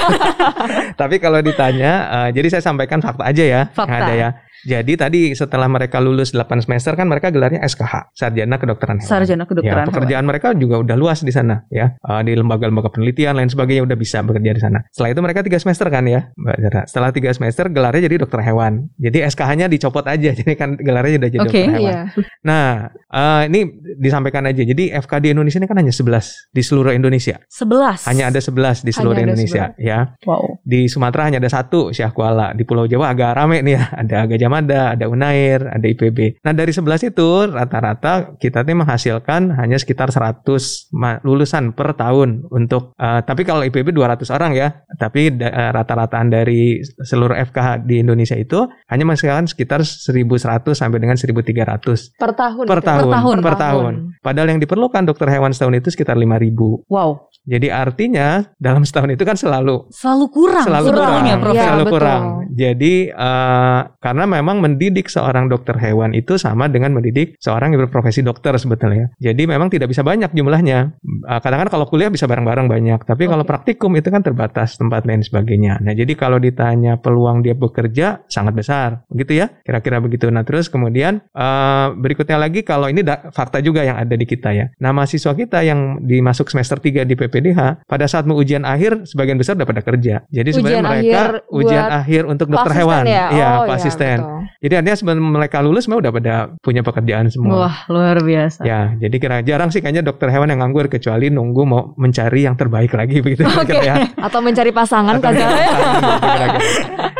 Tapi 0.99 1.15
kalau 1.23 1.39
ditanya, 1.39 1.91
eh, 2.27 2.29
jadi 2.35 2.59
saya 2.59 2.63
sampaikan 2.67 2.99
fakta 2.99 3.23
aja 3.23 3.43
ya. 3.47 3.61
Fakta. 3.71 3.95
Ada 4.03 4.13
ya. 4.13 4.29
Jadi 4.61 4.93
tadi 4.93 5.21
setelah 5.31 5.67
mereka 5.67 5.97
lulus 5.97 6.31
8 6.31 6.43
semester 6.59 6.93
kan 6.93 7.05
mereka 7.05 7.29
gelarnya 7.29 7.61
SKH, 7.61 8.11
Sarjana 8.11 8.55
Kedokteran 8.55 8.97
Hewan. 8.97 9.09
Sarjana 9.09 9.37
Ya, 9.39 9.47
kedokteran 9.47 9.77
hewan. 9.81 9.91
pekerjaan 9.91 10.25
mereka 10.25 10.47
juga 10.53 10.75
udah 10.77 10.95
luas 10.95 11.19
di 11.19 11.29
sana 11.29 11.63
ya 11.69 11.95
Eh, 11.99 12.21
di 12.23 12.33
lembaga-lembaga 12.33 12.89
penelitian 12.89 13.33
lain 13.33 13.47
sebagainya 13.47 13.83
udah 13.83 13.93
bisa 13.93 14.19
bekerja 14.19 14.51
di 14.51 14.59
sana. 14.59 14.79
Setelah 14.89 15.09
itu 15.11 15.21
mereka 15.21 15.39
tiga 15.41 15.57
semester 15.57 15.87
kan 15.87 16.03
ya, 16.03 16.31
Mbak 16.33 16.57
Zara. 16.59 16.81
Setelah 16.85 17.09
tiga 17.11 17.29
semester 17.29 17.65
gelarnya 17.67 18.01
jadi 18.03 18.15
dokter 18.19 18.39
hewan. 18.41 18.87
Jadi 18.95 19.17
SKH-nya 19.21 19.65
dicopot 19.67 20.03
aja, 20.03 20.29
jadi 20.39 20.53
kan 20.53 20.75
gelarnya 20.75 21.15
udah 21.17 21.29
jadi 21.29 21.39
Oke, 21.39 21.49
dokter 21.49 21.69
hewan. 21.69 21.81
iya 21.81 21.99
Nah, 22.39 22.65
eh, 22.89 23.41
ini 23.47 23.59
disampaikan 23.95 24.43
aja. 24.43 24.61
Jadi 24.61 24.89
FK 24.91 25.13
di 25.19 25.29
Indonesia 25.29 25.59
ini 25.59 25.67
kan 25.67 25.77
hanya 25.77 25.91
11 25.91 26.49
di 26.49 26.61
seluruh 26.61 26.91
Indonesia. 26.91 27.35
Sebelas. 27.47 28.05
Hanya 28.05 28.29
ada 28.29 28.39
11 28.39 28.81
di 28.81 28.91
seluruh 28.91 29.15
Hanya 29.15 29.33
Indonesia 29.33 29.63
ya. 29.75 30.15
Wow. 30.23 30.59
Di 30.61 30.87
Sumatera 30.87 31.27
hanya 31.27 31.37
ada 31.37 31.51
satu 31.51 31.89
Syah 31.89 32.09
Kuala. 32.09 32.51
Di 32.51 32.63
Pulau 32.63 32.85
Jawa 32.85 33.11
agak 33.11 33.35
rame 33.35 33.61
nih 33.61 33.73
ya. 33.75 33.83
Ada 33.93 34.17
Gajah 34.25 34.48
Mada, 34.49 34.91
ada 34.91 35.05
Unair, 35.05 35.63
ada 35.63 35.85
IPB. 35.85 36.41
Nah 36.41 36.51
dari 36.51 36.69
11 36.69 36.81
itu 37.05 37.27
rata-rata 37.45 38.09
kita 38.35 38.61
nih 38.61 38.75
menghasilkan 38.75 39.53
hanya 39.53 39.77
sekitar 39.77 40.09
100 40.09 40.43
ma- 40.91 41.21
lulusan 41.21 41.71
per 41.71 41.93
tahun 41.93 42.49
untuk. 42.49 42.91
eh, 42.95 43.21
tapi 43.21 43.43
kalau 43.43 43.61
IPB 43.61 43.91
200 43.91 44.27
orang 44.29 44.51
ya. 44.51 44.67
Tapi 44.91 45.31
da- 45.31 45.47
eh, 45.47 45.71
rata-rataan 45.71 46.27
dari 46.27 46.81
seluruh 46.81 47.37
FKH 47.37 47.67
di 47.81 47.99
Indonesia 47.99 48.33
itu 48.33 48.59
hanya 48.87 49.05
menghasilkan 49.05 49.45
sekitar 49.45 49.85
1100 49.85 50.39
sampai 50.73 50.97
dengan 50.97 51.15
1300 51.15 52.11
per 52.11 52.31
tahun 52.33 52.65
per 52.65 52.81
tahun. 52.81 53.11
tahun. 53.11 53.37
Per 53.39 53.55
tahun. 53.55 53.93
Padahal 54.19 54.47
yang 54.47 54.59
diperlukan 54.59 55.03
dokter 55.03 55.27
hewan 55.29 55.51
setahun 55.51 55.75
itu 55.77 55.89
sekitar 55.89 56.15
5000 56.15 56.83
Wow. 56.87 57.29
Jadi 57.41 57.67
artinya 57.67 58.27
dalam 58.55 58.83
setahun 58.83 59.09
itu 59.09 59.23
kan 59.23 59.33
selalu 59.33 59.89
Selalu 59.89 60.25
kurang. 60.29 60.65
selalu 60.65 60.85
sebetulnya, 60.87 61.13
kurang, 61.31 61.41
Prof. 61.41 61.53
Iya, 61.53 61.63
selalu 61.63 61.81
betul. 61.81 61.93
kurang. 61.95 62.23
Jadi 62.53 63.09
eh, 63.09 63.81
karena 63.99 64.23
memang 64.25 64.61
mendidik 64.63 65.07
seorang 65.07 65.47
dokter 65.49 65.77
hewan 65.77 66.13
itu 66.13 66.35
sama 66.35 66.67
dengan 66.67 66.93
mendidik 66.97 67.37
seorang 67.37 67.73
yang 67.73 67.85
berprofesi 67.87 68.25
dokter 68.25 68.55
sebetulnya. 68.57 69.13
Jadi 69.21 69.45
memang 69.45 69.69
tidak 69.69 69.91
bisa 69.91 70.01
banyak 70.01 70.31
jumlahnya. 70.33 70.93
Eh, 71.29 71.39
Kadang-kadang 71.39 71.73
kalau 71.73 71.87
kuliah 71.89 72.11
bisa 72.11 72.25
bareng-bareng 72.29 72.67
banyak, 72.69 72.99
tapi 73.05 73.25
kalau 73.25 73.43
Oke. 73.45 73.51
praktikum 73.51 73.93
itu 73.97 74.09
kan 74.09 74.21
terbatas 74.21 74.75
tempat 74.77 75.05
lain 75.05 75.21
sebagainya. 75.21 75.81
Nah 75.81 75.93
jadi 75.93 76.13
kalau 76.13 76.37
ditanya 76.37 76.97
peluang 76.99 77.41
dia 77.41 77.55
bekerja 77.55 78.25
sangat 78.29 78.53
besar, 78.55 78.89
begitu 79.09 79.41
ya? 79.45 79.47
Kira-kira 79.65 79.97
begitu. 80.03 80.29
Nah 80.29 80.43
terus 80.45 80.67
kemudian 80.69 81.21
eh, 81.33 81.87
berikutnya 81.95 82.37
lagi 82.39 82.61
kalau 82.65 82.89
ini 82.89 83.01
da- 83.01 83.29
fakta 83.33 83.61
juga 83.63 83.81
yang 83.85 83.97
ada 83.97 84.13
di 84.13 84.25
kita 84.25 84.53
ya. 84.53 84.65
Nah 84.81 84.91
mahasiswa 84.95 85.33
kita 85.33 85.61
yang 85.65 86.01
dimasuk 86.03 86.47
semester 86.51 86.77
3 86.79 87.03
di 87.05 87.13
PPDH 87.17 87.85
pada 87.85 88.05
saat 88.07 88.25
mau 88.25 88.37
ujian 88.39 88.63
akhir 88.63 89.09
sebagian 89.09 89.35
besar 89.35 89.59
udah 89.59 89.67
pada 89.67 89.81
kerja. 89.83 90.23
Jadi 90.31 90.49
sebenarnya 90.55 90.79
Ujian 90.79 90.87
mereka 90.87 91.19
akhir 91.19 91.33
ujian 91.49 91.85
akhir 91.89 92.21
untuk 92.29 92.38
dokter 92.45 92.69
Asisten 92.69 92.79
hewan. 92.79 93.03
ya? 93.03 93.25
Iya, 93.29 93.47
Oh, 93.49 93.59
Pak 93.59 93.67
iya, 93.67 93.75
asisten. 93.75 94.17
betul. 94.17 94.37
Jadi 94.59 94.73
artinya 94.75 94.97
sebelum 94.97 95.25
mereka 95.31 95.57
lulus 95.59 95.87
memang 95.87 95.99
udah 95.99 96.11
pada 96.11 96.33
punya 96.59 96.81
pekerjaan 96.81 97.25
semua. 97.27 97.53
Wah, 97.65 97.75
luar 97.87 98.19
biasa. 98.19 98.59
Ya, 98.61 98.91
jadi 98.93 99.15
kira 99.15 99.37
jarang 99.41 99.69
sih 99.69 99.79
kayaknya 99.79 100.03
dokter 100.03 100.27
hewan 100.27 100.47
yang 100.47 100.59
nganggur 100.59 100.87
kecuali 100.87 101.27
nunggu 101.27 101.61
mau 101.63 101.95
mencari 101.95 102.43
yang 102.43 102.53
terbaik 102.53 102.91
lagi 102.91 103.19
begitu 103.19 103.43
Oke. 103.43 103.55
kira-kira 103.65 103.81
ya. 103.81 103.95
atau 104.19 104.39
mencari 104.39 104.69
pasangan 104.69 105.15
kira-kira. 105.17 106.59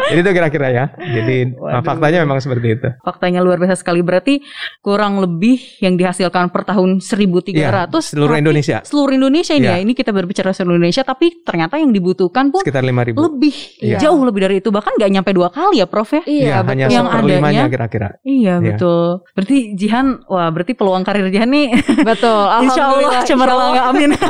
Jadi 0.10 0.20
itu 0.20 0.32
kira-kira 0.32 0.68
ya. 0.68 0.86
Jadi 0.92 1.54
Waduh. 1.54 1.82
faktanya 1.82 2.20
memang 2.22 2.38
seperti 2.38 2.68
itu. 2.72 2.88
Faktanya 3.00 3.40
luar 3.40 3.58
biasa 3.58 3.78
sekali. 3.78 4.02
Berarti 4.02 4.42
kurang 4.80 5.18
lebih 5.18 5.56
yang 5.80 5.96
dihasilkan 5.96 6.50
per 6.50 6.66
tahun 6.66 6.98
1.300. 6.98 7.54
Iya, 7.54 7.86
seluruh 8.10 8.36
Indonesia. 8.36 8.78
Seluruh 8.82 9.14
Indonesia 9.14 9.54
ini 9.54 9.64
Iya. 9.64 9.76
ya. 9.76 9.82
Ini 9.82 9.94
kita 9.94 10.10
berbicara 10.10 10.50
seluruh 10.50 10.76
Indonesia. 10.76 11.04
Tapi 11.04 11.42
ternyata 11.42 11.78
yang 11.78 11.90
dibutuhkan 11.90 12.50
pun 12.50 12.60
Sekitar 12.60 12.82
5000. 12.82 13.16
lebih. 13.20 13.56
Iya. 13.80 13.98
Jauh 14.00 14.22
lebih 14.22 14.42
dari 14.42 14.56
itu. 14.58 14.70
Bahkan 14.70 14.98
nggak 14.98 15.12
nyampe 15.12 15.32
dua 15.32 15.50
kali 15.50 15.78
ya 15.78 15.86
Prof 15.86 16.10
ya. 16.12 16.22
Iya, 16.22 16.56
betul. 16.60 16.70
hanya 16.70 16.86
Yang 16.90 17.08
adanya- 17.08 17.68
kira-kira. 17.70 18.10
Iya 18.22 18.58
Iya. 18.58 18.66
betul. 18.66 19.06
Berarti 19.32 19.58
Jihan, 19.74 20.06
wah 20.26 20.50
berarti 20.50 20.74
peluang 20.74 21.04
karir 21.04 21.30
Jihan 21.30 21.48
nih 21.48 21.70
Betul. 22.10 22.42
Insya 22.66 22.82
Allah 22.84 22.98
Alhamdulillah, 23.14 23.24
cemerlang 23.24 23.72
insya 23.72 23.84
Allah. 23.86 23.94
amin. 23.94 24.10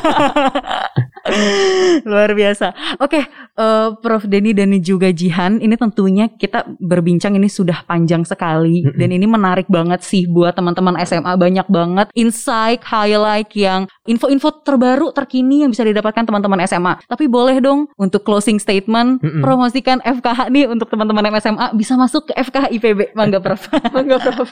Luar 2.05 2.31
biasa. 2.33 2.73
Oke, 2.99 3.21
eh, 3.59 3.89
Prof 3.99 4.23
Denny 4.23 4.55
dan 4.55 4.71
juga 4.79 5.11
Jihan, 5.11 5.59
ini 5.59 5.75
tentunya 5.75 6.31
kita 6.31 6.63
berbincang 6.79 7.35
ini 7.35 7.51
sudah 7.51 7.83
panjang 7.83 8.23
sekali 8.23 8.87
Mm-mm. 8.87 8.95
dan 8.95 9.09
ini 9.11 9.27
menarik 9.27 9.67
banget 9.67 9.99
sih 10.01 10.23
buat 10.25 10.55
teman-teman 10.55 10.95
SMA 11.03 11.35
banyak 11.35 11.67
banget 11.67 12.07
insight, 12.15 12.79
highlight 12.87 13.51
yang 13.51 13.85
info-info 14.07 14.63
terbaru 14.63 15.11
terkini 15.11 15.67
yang 15.67 15.75
bisa 15.75 15.83
didapatkan 15.83 16.23
teman-teman 16.23 16.63
SMA. 16.63 17.03
Tapi 17.03 17.27
boleh 17.27 17.59
dong 17.59 17.91
untuk 17.99 18.23
closing 18.23 18.57
statement 18.57 19.19
Mm-mm. 19.19 19.43
promosikan 19.43 19.99
FKH 20.01 20.47
nih 20.47 20.65
untuk 20.71 20.87
teman-teman 20.87 21.27
SMA 21.43 21.75
bisa 21.75 21.99
masuk 21.99 22.31
ke 22.31 22.33
FKH 22.39 22.71
IPB. 22.79 22.99
Mangga 23.17 23.41
Prof. 23.43 23.67
Mangga, 23.91 24.17
Prof. 24.21 24.49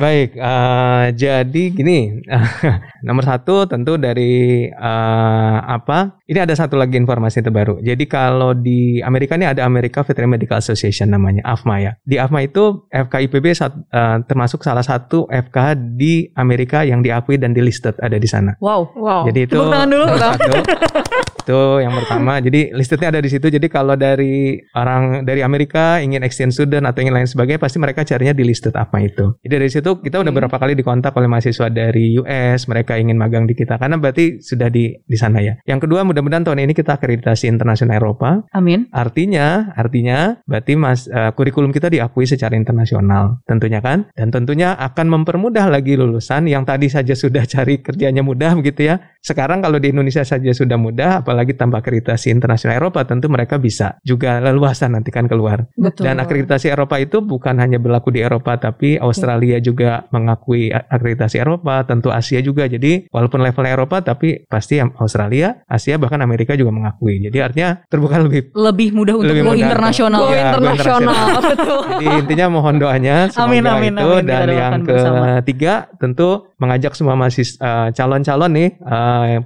Baik, 0.00 0.38
eh, 0.38 1.04
jadi 1.12 1.62
gini, 1.74 2.24
nomor 3.06 3.24
satu 3.26 3.68
tentu 3.68 4.00
dari 4.00 4.66
eh, 4.70 5.58
apa? 5.66 6.15
Ini 6.26 6.42
ada 6.42 6.58
satu 6.58 6.74
lagi 6.74 6.98
informasi 6.98 7.38
terbaru. 7.38 7.78
Jadi 7.78 8.02
kalau 8.10 8.50
di 8.50 8.98
Amerika 8.98 9.38
ini 9.38 9.46
ada 9.46 9.62
America 9.62 10.02
Veterinary 10.02 10.42
Medical 10.42 10.58
Association 10.58 11.14
namanya 11.14 11.46
AFMA 11.46 11.76
ya. 11.78 11.92
Di 12.02 12.18
AFMA 12.18 12.50
itu 12.50 12.82
FKIPB 12.90 13.46
sat- 13.54 13.78
eh, 13.78 14.18
termasuk 14.26 14.66
salah 14.66 14.82
satu 14.82 15.30
FK 15.30 15.78
di 15.94 16.26
Amerika 16.34 16.82
yang 16.82 16.98
diakui 16.98 17.38
dan 17.38 17.54
di 17.54 17.62
listed 17.62 17.94
ada 18.02 18.18
di 18.18 18.26
sana. 18.26 18.58
Wow. 18.58 18.90
Wow. 18.98 19.22
Jadi 19.30 19.46
itu 19.46 19.54
Tepuk 19.54 19.70
tangan 19.70 19.86
dulu. 19.86 20.02
nomor 20.02 20.18
satu. 20.18 20.50
itu 21.46 21.62
yang 21.78 21.94
pertama. 21.94 22.42
Jadi 22.42 22.74
listednya 22.74 23.14
ada 23.14 23.22
di 23.22 23.30
situ. 23.30 23.46
Jadi 23.46 23.70
kalau 23.70 23.94
dari 23.94 24.58
orang 24.74 25.22
dari 25.22 25.46
Amerika 25.46 26.02
ingin 26.02 26.26
exchange 26.26 26.58
student 26.58 26.82
atau 26.90 27.06
ingin 27.06 27.14
lain 27.14 27.30
sebagainya, 27.30 27.62
pasti 27.62 27.78
mereka 27.78 28.02
carinya 28.02 28.34
di 28.34 28.42
listed 28.42 28.74
apa 28.74 28.98
itu. 28.98 29.38
Jadi 29.46 29.52
dari 29.54 29.70
situ 29.70 30.02
kita 30.02 30.26
udah 30.26 30.32
beberapa 30.34 30.58
kali 30.58 30.74
dikontak 30.74 31.14
oleh 31.14 31.30
mahasiswa 31.30 31.70
dari 31.70 32.18
US, 32.18 32.66
mereka 32.66 32.98
ingin 32.98 33.14
magang 33.14 33.46
di 33.46 33.54
kita 33.54 33.78
karena 33.78 33.94
berarti 34.02 34.42
sudah 34.42 34.66
di 34.66 34.90
di 35.06 35.16
sana 35.16 35.38
ya. 35.38 35.54
Yang 35.62 35.86
kedua 35.86 36.02
mudah-mudahan 36.02 36.42
tahun 36.42 36.66
ini 36.66 36.74
kita 36.74 36.98
akreditasi 36.98 37.46
internasional 37.46 38.02
Eropa. 38.02 38.42
Amin. 38.50 38.90
Artinya, 38.90 39.70
artinya 39.78 40.42
berarti 40.50 40.74
mas 40.74 41.06
eh, 41.06 41.30
kurikulum 41.30 41.70
kita 41.70 41.86
diakui 41.86 42.26
secara 42.26 42.58
internasional, 42.58 43.38
tentunya 43.46 43.78
kan, 43.78 44.10
dan 44.18 44.34
tentunya 44.34 44.74
akan 44.74 45.06
mempermudah 45.20 45.70
lagi 45.70 45.94
lulusan 45.94 46.50
yang 46.50 46.66
tadi 46.66 46.90
saja 46.90 47.14
sudah 47.14 47.46
cari 47.46 47.78
kerjanya 47.84 48.26
mudah 48.26 48.58
begitu 48.58 48.90
ya. 48.90 48.98
Sekarang 49.22 49.62
kalau 49.62 49.76
di 49.82 49.90
Indonesia 49.90 50.22
saja 50.22 50.50
sudah 50.54 50.78
mudah, 50.78 51.22
apalagi 51.22 51.35
apalagi 51.36 51.52
tanpa 51.52 51.84
akreditasi 51.84 52.32
internasional 52.32 52.80
Eropa 52.80 53.04
tentu 53.04 53.28
mereka 53.28 53.60
bisa 53.60 54.00
juga 54.00 54.40
leluasa 54.40 54.88
nanti 54.88 55.12
kan 55.12 55.28
keluar. 55.28 55.68
Betul. 55.76 56.08
Dan 56.08 56.16
akreditasi 56.16 56.72
Eropa 56.72 56.96
itu 56.96 57.20
bukan 57.20 57.60
hanya 57.60 57.76
berlaku 57.76 58.08
di 58.08 58.24
Eropa 58.24 58.56
tapi 58.56 58.96
Australia 58.96 59.60
juga 59.60 60.08
mengakui 60.08 60.72
akreditasi 60.72 61.36
Eropa, 61.36 61.84
tentu 61.84 62.08
Asia 62.08 62.40
juga. 62.40 62.64
Jadi 62.64 63.12
walaupun 63.12 63.44
levelnya 63.44 63.76
Eropa 63.76 64.00
tapi 64.00 64.48
pasti 64.48 64.80
Australia, 64.80 65.60
Asia 65.68 66.00
bahkan 66.00 66.24
Amerika 66.24 66.56
juga 66.56 66.72
mengakui. 66.72 67.20
Jadi 67.20 67.36
artinya 67.44 67.84
terbuka 67.84 68.16
lebih 68.16 68.48
Lebih 68.56 68.88
mudah 68.96 69.14
untuk 69.20 69.28
Lebih 69.36 69.42
go 69.44 69.50
mudah. 69.52 69.66
internasional. 69.68 70.20
Go 70.24 70.32
Iya, 70.32 70.42
internasional. 70.56 71.26
Betul. 71.52 71.80
Jadi 72.00 72.14
intinya 72.24 72.46
mohon 72.48 72.76
doanya 72.80 73.16
semoga 73.28 73.44
Amin, 73.52 73.64
amin, 73.68 73.92
itu 73.92 74.08
amin. 74.08 74.24
Dan 74.24 74.46
yang 74.48 74.72
bersama. 74.80 75.26
ketiga 75.44 75.72
tentu 76.00 76.48
mengajak 76.56 76.96
semua 76.96 77.12
mahasiswa 77.12 77.60
eh, 77.60 77.88
calon-calon 77.92 78.50
nih 78.56 78.68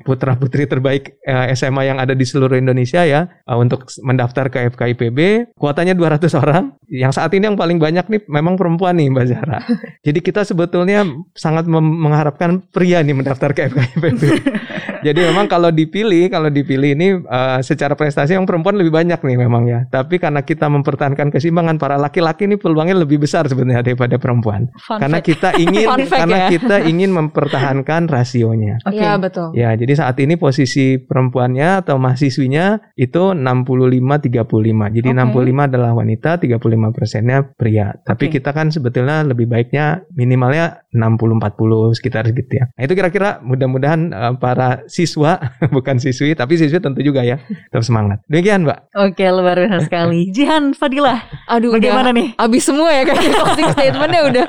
putra 0.06 0.38
putri 0.38 0.70
terbaik 0.70 1.18
eh, 1.22 1.50
SMA 1.52 1.79
yang 1.84 1.98
ada 1.98 2.12
di 2.16 2.24
seluruh 2.26 2.56
Indonesia 2.56 3.02
ya 3.04 3.26
eh, 3.26 3.56
untuk 3.58 3.86
mendaftar 4.02 4.48
ke 4.48 4.70
FKIPB 4.74 5.18
kuotanya 5.56 5.92
200 5.96 6.30
orang 6.42 6.74
yang 6.90 7.14
saat 7.14 7.30
ini 7.32 7.46
yang 7.46 7.58
paling 7.58 7.78
banyak 7.78 8.06
nih 8.10 8.20
memang 8.26 8.58
perempuan 8.58 8.98
nih 8.98 9.08
Mbak 9.14 9.26
Zahra. 9.30 9.58
Jadi 10.06 10.18
kita 10.20 10.42
sebetulnya 10.42 11.06
sangat 11.32 11.70
mengharapkan 11.70 12.62
pria 12.74 13.00
nih 13.00 13.14
mendaftar 13.14 13.54
ke 13.54 13.70
FKIPB. 13.70 14.22
Jadi 15.00 15.20
memang 15.26 15.46
kalau 15.50 15.72
dipilih, 15.72 16.28
kalau 16.28 16.48
dipilih 16.48 16.96
ini 16.96 17.08
eh, 17.20 17.58
secara 17.64 17.96
prestasi 17.96 18.36
yang 18.36 18.44
perempuan 18.44 18.76
lebih 18.76 18.92
banyak 18.92 19.20
nih 19.20 19.36
memang 19.36 19.64
ya. 19.66 19.80
Tapi 19.88 20.20
karena 20.20 20.44
kita 20.44 20.68
mempertahankan 20.68 21.32
keseimbangan 21.32 21.76
para 21.80 21.96
laki-laki 21.96 22.46
ini 22.46 22.56
peluangnya 22.56 22.96
lebih 22.96 23.20
besar 23.20 23.48
sebenarnya 23.48 23.92
daripada 23.92 24.16
perempuan. 24.20 24.68
Fun 24.80 25.00
karena 25.00 25.18
fact. 25.20 25.28
kita 25.28 25.48
ingin 25.58 25.86
karena 26.20 26.38
ya. 26.46 26.48
kita 26.52 26.76
ingin 26.86 27.10
mempertahankan 27.12 28.06
rasionya. 28.10 28.80
Oke. 28.84 29.00
Iya 29.00 29.16
betul. 29.16 29.48
Ya, 29.56 29.72
jadi 29.74 29.92
saat 29.96 30.16
ini 30.20 30.36
posisi 30.36 31.00
perempuannya 31.00 31.84
atau 31.84 31.96
mahasiswinya 31.96 32.94
itu 32.96 33.32
65-35. 33.34 34.96
Jadi 34.96 35.08
Oke. 35.10 35.18
65 35.18 35.68
adalah 35.68 35.92
wanita, 35.96 36.40
35 36.42 36.96
persennya 36.96 37.38
pria. 37.44 37.96
Tapi 38.02 38.28
Oke. 38.28 38.40
kita 38.40 38.50
kan 38.52 38.68
sebetulnya 38.70 39.24
lebih 39.24 39.46
baiknya 39.50 40.04
minimalnya 40.14 40.84
60-40 40.90 41.96
sekitar 41.96 42.24
gitu 42.30 42.52
ya. 42.52 42.64
Nah 42.74 42.82
itu 42.84 42.94
kira-kira 42.94 43.38
mudah-mudahan 43.42 44.00
eh, 44.10 44.34
para 44.38 44.82
siswa, 44.86 45.38
bukan 45.74 45.96
siswi, 46.02 46.34
tapi 46.34 46.58
siswi 46.58 46.82
tentu 46.82 47.00
juga 47.00 47.22
ya, 47.22 47.38
tetap 47.70 47.84
semangat. 47.86 48.22
Demikian 48.26 48.66
Mbak. 48.66 48.78
Oke, 48.96 49.24
luar 49.30 49.56
biasa 49.56 49.86
sekali. 49.86 50.28
Jihan 50.36 50.74
Fadilah, 50.74 51.22
Aduh 51.46 51.74
bagaimana 51.74 52.10
udah 52.10 52.16
nih? 52.16 52.28
Abis 52.38 52.62
semua 52.66 52.90
ya 52.90 53.02
kayaknya 53.06 53.30
closing 53.40 53.68
statementnya 53.74 54.22
udah 54.26 54.44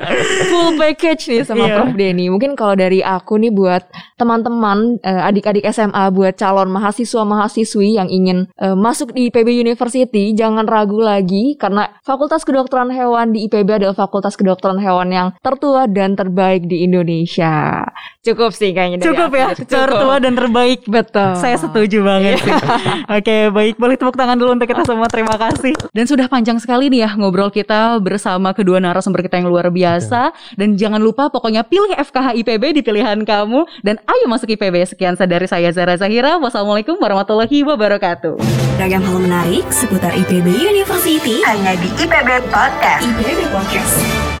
full 0.50 0.70
package 0.78 1.22
nih 1.30 1.40
sama 1.46 1.60
Iya. 1.62 1.76
Prof 1.78 1.94
Denny. 1.94 2.26
Mungkin 2.26 2.58
kalau 2.58 2.74
dari 2.74 3.00
aku 3.00 3.38
nih 3.38 3.54
buat 3.54 3.86
teman-teman 4.18 4.98
eh, 5.02 5.28
adik-adik 5.28 5.62
SMA 5.70 6.10
buat 6.10 6.34
calon 6.34 6.70
mahasiswa 6.70 7.22
mahasiswi 7.22 7.98
yang 7.98 8.10
ingin 8.10 8.50
eh, 8.58 8.74
masuk 8.74 9.14
di 9.14 9.30
IPB 9.30 9.62
University 9.62 10.34
jangan 10.34 10.66
ragu 10.66 10.98
lagi 10.98 11.54
karena 11.54 11.90
Fakultas 12.02 12.42
Kedokteran 12.42 12.90
Hewan 12.90 13.30
di 13.30 13.46
IPB 13.46 13.82
adalah 13.82 13.94
Fakultas 13.94 14.34
Kedokteran 14.34 14.82
Hewan 14.82 15.14
yang 15.14 15.28
tertua 15.38 15.86
dan 15.86 16.18
terbaik 16.32 16.64
di 16.64 16.88
Indonesia. 16.88 17.84
Cukup 18.24 18.56
sih 18.56 18.72
kayaknya 18.72 19.04
dari 19.04 19.12
Cukup 19.12 19.30
ya, 19.36 19.52
Cukup. 19.52 19.68
tertua 19.68 20.16
dan 20.16 20.32
terbaik. 20.32 20.80
Betul. 20.88 21.36
Saya 21.36 21.60
setuju 21.60 22.00
banget 22.00 22.40
sih. 22.40 22.54
Oke, 23.20 23.52
baik. 23.52 23.76
Boleh 23.76 24.00
tepuk 24.00 24.16
tangan 24.16 24.40
dulu 24.40 24.56
untuk 24.56 24.64
kita 24.64 24.88
semua. 24.88 25.04
Terima 25.12 25.36
kasih. 25.36 25.76
Dan 25.92 26.08
sudah 26.08 26.30
panjang 26.32 26.56
sekali 26.56 26.88
nih 26.88 27.04
ya 27.04 27.10
ngobrol 27.20 27.52
kita 27.52 28.00
bersama 28.00 28.56
kedua 28.56 28.80
narasumber 28.80 29.20
kita 29.20 29.36
yang 29.44 29.52
luar 29.52 29.68
biasa. 29.68 30.32
Dan 30.56 30.80
jangan 30.80 31.04
lupa 31.04 31.28
pokoknya 31.28 31.68
pilih 31.68 31.92
FKH 31.92 32.32
IPB 32.40 32.80
di 32.80 32.82
pilihan 32.86 33.20
kamu. 33.20 33.68
Dan 33.84 34.00
ayo 34.08 34.24
masuk 34.30 34.48
IPB. 34.48 34.88
Sekian 34.88 35.18
dari 35.20 35.44
saya 35.44 35.68
Zara 35.68 36.00
Zahira. 36.00 36.40
Wassalamualaikum 36.40 36.96
warahmatullahi 36.96 37.60
wabarakatuh. 37.68 38.40
Ragam 38.80 39.04
hal 39.04 39.18
menarik 39.20 39.66
seputar 39.68 40.16
IPB 40.16 40.46
University 40.62 41.44
hanya 41.44 41.76
di 41.76 41.90
IPB 42.00 42.48
Podcast. 42.48 43.04
IPB 43.04 43.50
Podcast. 43.52 44.31